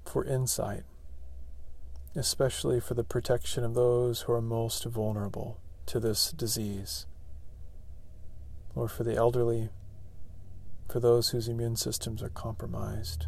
for 0.07 0.24
insight, 0.24 0.85
especially 2.16 2.81
for 2.81 2.94
the 2.94 3.05
protection 3.05 3.64
of 3.64 3.74
those 3.74 4.22
who 4.22 4.33
are 4.33 4.40
most 4.40 4.87
vulnerable 4.87 5.61
to 5.85 6.00
this 6.00 6.33
disease. 6.33 7.05
Lord, 8.74 8.90
for 8.90 9.05
the 9.05 9.14
elderly, 9.14 9.68
for 10.88 11.00
those 11.00 11.29
whose 11.29 11.48
immune 11.48 11.77
systems 11.77 12.22
are 12.22 12.31
compromised. 12.31 13.27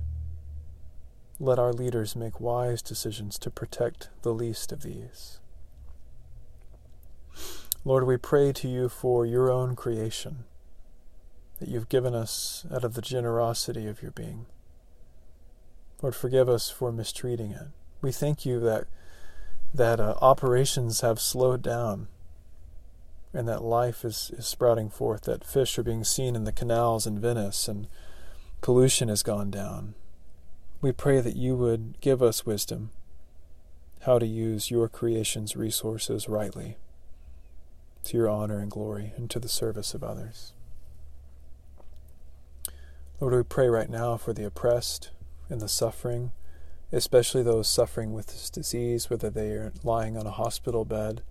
Let 1.39 1.59
our 1.59 1.75
leaders 1.75 2.17
make 2.17 2.41
wise 2.41 2.81
decisions 2.81 3.39
to 3.41 3.51
protect 3.51 4.09
the 4.23 4.33
least 4.33 4.73
of 4.73 4.81
these. 4.81 5.41
Lord, 7.87 8.05
we 8.05 8.17
pray 8.17 8.53
to 8.53 8.67
you 8.67 8.89
for 8.89 9.25
your 9.25 9.49
own 9.49 9.77
creation 9.77 10.43
that 11.61 11.69
you've 11.69 11.89
given 11.89 12.17
us 12.17 12.67
out 12.75 12.83
of 12.83 12.95
the 12.95 13.01
generosity 13.01 13.87
of 13.87 14.03
your 14.03 14.11
being. 14.11 14.47
Lord, 16.03 16.17
forgive 16.17 16.49
us 16.49 16.69
for 16.69 16.91
mistreating 16.91 17.53
it. 17.53 17.69
We 18.03 18.11
thank 18.11 18.45
you 18.45 18.59
that 18.59 18.89
that 19.73 20.01
uh, 20.01 20.17
operations 20.21 21.03
have 21.03 21.21
slowed 21.21 21.63
down 21.63 22.09
and 23.33 23.47
that 23.47 23.63
life 23.63 24.05
is, 24.05 24.33
is 24.37 24.49
sprouting 24.49 24.91
forth, 24.91 25.23
that 25.23 25.45
fish 25.45 25.79
are 25.79 25.85
being 25.85 26.03
seen 26.03 26.35
in 26.35 26.43
the 26.43 26.51
canals 26.51 27.07
in 27.07 27.21
Venice, 27.21 27.69
and 27.69 27.87
pollution 28.63 29.09
has 29.09 29.23
gone 29.23 29.49
down. 29.49 29.95
We 30.81 30.91
pray 30.91 31.21
that 31.21 31.37
you 31.37 31.55
would 31.55 32.01
give 32.01 32.21
us 32.21 32.45
wisdom 32.45 32.91
how 34.01 34.19
to 34.19 34.27
use 34.27 34.73
your 34.73 34.89
creation's 34.89 35.55
resources 35.55 36.29
rightly 36.29 36.79
to 38.07 38.17
your 38.17 38.29
honor 38.29 38.59
and 38.61 38.71
glory 38.71 39.13
and 39.17 39.29
to 39.31 39.39
the 39.39 39.49
service 39.49 39.95
of 39.95 40.03
others. 40.03 40.53
Lord, 43.21 43.35
we 43.35 43.43
pray 43.43 43.69
right 43.69 43.89
now 43.89 44.17
for 44.17 44.33
the 44.33 44.45
oppressed 44.45 45.11
and 45.49 45.61
the 45.61 45.69
suffering, 45.69 46.33
especially 46.93 47.43
those 47.43 47.69
suffering 47.69 48.13
with 48.13 48.27
this 48.27 48.51
disease, 48.51 49.11
whether 49.11 49.31
they 49.31 49.51
are 49.51 49.73
lying 49.83 50.17
on 50.17 50.27
a 50.27 50.31
hospital 50.31 50.85
bed 50.85 51.23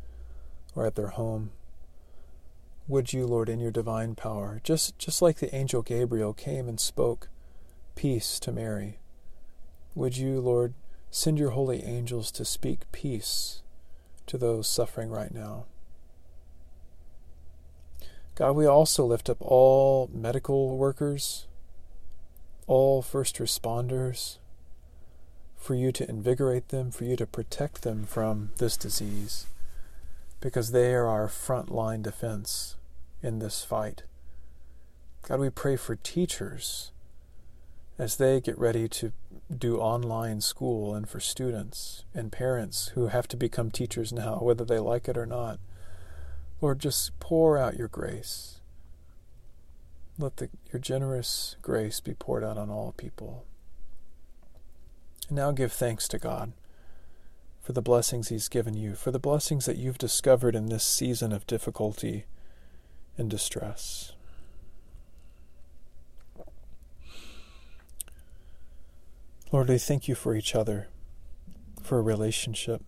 or 0.76 0.86
at 0.86 0.96
their 0.96 1.10
home. 1.10 1.52
Would 2.88 3.14
you, 3.14 3.26
Lord, 3.26 3.50
in 3.50 3.60
your 3.60 3.72
divine 3.72 4.16
power, 4.16 4.62
just, 4.64 4.98
just 5.00 5.22
like 5.22 5.38
the 5.38 5.54
angel 5.56 5.82
Gabriel 5.82 6.34
came 6.34 6.68
and 6.68 6.80
spoke 6.80 7.30
peace 7.96 8.40
to 8.42 8.52
Mary, 8.52 9.00
would 9.94 10.18
you, 10.18 10.40
Lord, 10.42 10.74
send 11.10 11.40
your 11.40 11.52
holy 11.52 11.84
angels 11.84 12.32
to 12.32 12.44
speak 12.44 12.92
peace 12.92 13.62
to 14.28 14.38
those 14.38 14.68
suffering 14.68 15.10
right 15.10 15.34
now? 15.34 15.66
God, 18.36 18.52
we 18.52 18.66
also 18.66 19.06
lift 19.06 19.30
up 19.30 19.38
all 19.40 20.10
medical 20.14 20.78
workers, 20.78 21.48
all 22.68 23.02
first 23.02 23.38
responders, 23.38 24.38
for 25.56 25.74
you 25.74 25.94
to 25.94 26.10
invigorate 26.10 26.68
them, 26.68 26.92
for 26.92 27.06
you 27.06 27.16
to 27.16 27.26
protect 27.26 27.84
them 27.84 28.04
from 28.04 28.52
this 28.58 28.76
disease, 28.76 29.48
because 30.42 30.72
they 30.72 30.94
are 30.94 31.08
our 31.08 31.30
front 31.30 31.72
line 31.72 32.02
defense 32.02 32.76
in 33.24 33.40
this 33.40 33.64
fight. 33.64 34.04
God, 35.28 35.40
we 35.40 35.50
pray 35.50 35.78
for 35.78 35.96
teachers 35.96 36.92
as 37.98 38.18
they 38.18 38.42
get 38.42 38.60
ready 38.60 38.90
to 38.90 39.14
do 39.58 39.80
online 39.80 40.42
school 40.42 40.94
and 40.94 41.08
for 41.08 41.22
students 41.22 42.04
and 42.14 42.32
parents 42.32 42.90
who 42.90 43.08
have 43.08 43.28
to 43.30 43.38
become 43.38 43.72
teachers 43.72 44.12
now, 44.12 44.40
whether 44.42 44.66
they 44.66 44.80
like 44.80 45.08
it 45.08 45.18
or 45.18 45.26
not. 45.26 45.60
Lord, 46.66 46.80
just 46.80 47.20
pour 47.20 47.60
out 47.60 47.78
your 47.78 47.88
grace. 47.88 48.60
Let 50.18 50.38
the, 50.38 50.50
your 50.74 50.80
generous 50.80 51.58
grace 51.62 52.00
be 52.00 52.16
poured 52.16 52.44
out 52.44 52.58
on 52.58 52.72
all 52.72 52.96
people. 52.98 53.46
And 55.28 55.36
now 55.36 55.52
give 55.52 55.72
thanks 55.72 56.08
to 56.08 56.18
God 56.18 56.54
for 57.62 57.74
the 57.74 57.84
blessings 57.84 58.30
He's 58.30 58.48
given 58.48 58.74
you, 58.74 58.96
for 58.96 59.12
the 59.12 59.20
blessings 59.20 59.68
that 59.68 59.78
you've 59.78 60.00
discovered 60.00 60.56
in 60.56 60.70
this 60.70 60.84
season 60.84 61.32
of 61.32 61.46
difficulty 61.46 62.26
and 63.16 63.30
distress. 63.30 64.14
Lord, 69.52 69.70
we 69.70 69.78
thank 69.78 70.08
you 70.08 70.16
for 70.16 70.36
each 70.36 70.56
other, 70.56 70.88
for 71.84 72.00
a 72.00 72.02
relationship. 72.02 72.82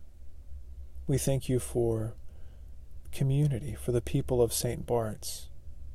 We 1.05 1.19
thank 1.19 1.47
you 1.47 1.59
for 1.59 2.15
community, 3.11 3.75
for 3.75 3.91
the 3.91 4.01
people 4.01 4.41
of 4.41 4.53
St. 4.53 4.85
Bart's. 4.85 5.47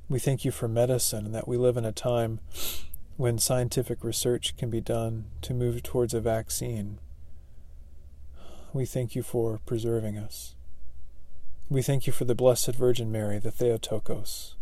We 0.09 0.19
thank 0.19 0.45
you 0.45 0.51
for 0.51 0.69
medicine 0.69 1.27
and 1.27 1.35
that 1.35 1.49
we 1.49 1.57
live 1.57 1.77
in 1.77 1.85
a 1.85 1.93
time 1.93 2.41
when 3.17 3.39
scientific 3.39 4.03
research 4.03 4.57
can 4.57 4.71
be 4.71 4.81
done 4.81 5.27
to 5.43 5.55
move 5.55 5.83
towards 5.83 6.15
a 6.15 6.21
vaccine. 6.21 6.99
We 8.73 8.85
thank 8.85 9.15
you 9.15 9.23
for 9.23 9.61
preserving 9.67 10.19
us. 10.19 10.55
We 11.69 11.83
thank 11.83 12.07
you 12.07 12.13
for 12.13 12.25
the 12.25 12.35
Blessed 12.35 12.75
Virgin 12.75 13.11
Mary, 13.13 13.39
the 13.39 13.51
Theotokos, 13.51 14.57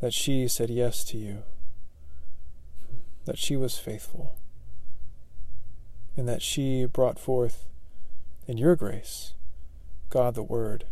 that 0.00 0.14
she 0.14 0.48
said 0.48 0.70
yes 0.70 1.04
to 1.04 1.18
you, 1.18 1.42
that 3.24 3.38
she 3.38 3.56
was 3.56 3.78
faithful, 3.78 4.34
and 6.16 6.28
that 6.28 6.42
she 6.42 6.86
brought 6.86 7.18
forth 7.18 7.66
in 8.46 8.56
your 8.56 8.76
grace 8.76 9.34
God 10.10 10.34
the 10.34 10.42
Word 10.42 10.84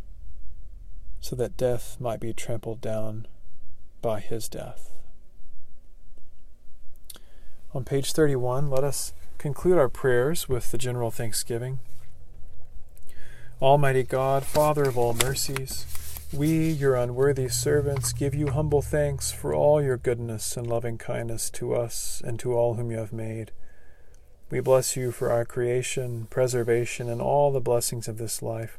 so 1.20 1.36
that 1.36 1.56
death 1.56 1.96
might 2.00 2.20
be 2.20 2.32
trampled 2.32 2.80
down 2.80 3.26
by 4.00 4.20
his 4.20 4.48
death. 4.48 4.90
On 7.74 7.84
page 7.84 8.12
31, 8.12 8.70
let 8.70 8.84
us 8.84 9.12
conclude 9.36 9.78
our 9.78 9.88
prayers 9.88 10.48
with 10.48 10.70
the 10.70 10.78
general 10.78 11.10
thanksgiving. 11.10 11.80
Almighty 13.60 14.04
God, 14.04 14.44
Father 14.44 14.84
of 14.84 14.96
all 14.96 15.14
mercies, 15.14 15.84
we, 16.32 16.70
your 16.70 16.94
unworthy 16.94 17.48
servants, 17.48 18.12
give 18.12 18.34
you 18.34 18.48
humble 18.48 18.82
thanks 18.82 19.32
for 19.32 19.54
all 19.54 19.82
your 19.82 19.96
goodness 19.96 20.56
and 20.56 20.66
loving 20.66 20.98
kindness 20.98 21.50
to 21.50 21.74
us 21.74 22.22
and 22.24 22.38
to 22.38 22.54
all 22.54 22.74
whom 22.74 22.90
you 22.90 22.98
have 22.98 23.12
made. 23.12 23.50
We 24.50 24.60
bless 24.60 24.96
you 24.96 25.10
for 25.10 25.30
our 25.30 25.44
creation, 25.44 26.26
preservation, 26.30 27.08
and 27.08 27.20
all 27.20 27.52
the 27.52 27.60
blessings 27.60 28.08
of 28.08 28.18
this 28.18 28.42
life 28.42 28.78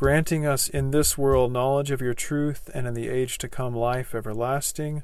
granting 0.00 0.46
us 0.46 0.66
in 0.66 0.92
this 0.92 1.18
world 1.18 1.52
knowledge 1.52 1.90
of 1.90 2.00
your 2.00 2.14
truth 2.14 2.70
and 2.72 2.86
in 2.86 2.94
the 2.94 3.10
age 3.10 3.36
to 3.36 3.46
come 3.46 3.76
life 3.76 4.14
everlasting. 4.14 5.02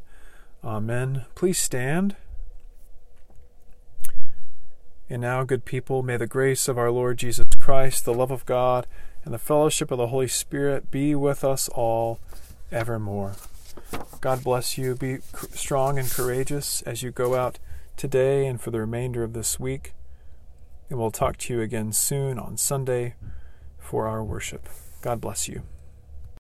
Amen. 0.65 1.27
Please 1.35 1.59
stand. 1.59 2.17
And 5.11 5.21
now, 5.21 5.45
good 5.45 5.67
people, 5.67 6.03
may 6.03 6.17
the 6.17 6.27
grace 6.27 6.67
of 6.67 6.79
our 6.79 6.91
Lord 6.91 7.19
Jesus 7.19 7.45
Christ, 7.61 8.07
the 8.07 8.15
love 8.15 8.31
of 8.31 8.47
God, 8.47 8.87
and 9.23 9.35
the 9.35 9.39
fellowship 9.39 9.91
of 9.91 9.99
the 9.99 10.07
Holy 10.07 10.29
Spirit 10.29 10.91
be 10.91 11.15
with 11.15 11.45
us 11.45 11.69
all 11.69 12.19
evermore. 12.73 13.35
God 14.23 14.43
bless 14.43 14.79
you. 14.79 14.95
Be 14.95 15.19
strong 15.51 15.99
and 15.99 16.11
courageous 16.11 16.81
as 16.87 17.03
you 17.03 17.11
go 17.11 17.35
out 17.35 17.59
today 17.99 18.47
and 18.47 18.59
for 18.59 18.71
the 18.71 18.81
remainder 18.81 19.23
of 19.23 19.35
this 19.35 19.61
week. 19.61 19.93
And 20.89 20.99
we'll 20.99 21.11
talk 21.11 21.37
to 21.37 21.53
you 21.53 21.61
again 21.61 21.93
soon 21.93 22.39
on 22.39 22.57
Sunday 22.57 23.15
for 23.79 24.09
our 24.09 24.25
worship. 24.25 24.67
God 25.03 25.21
bless 25.21 25.49
you. 25.49 25.63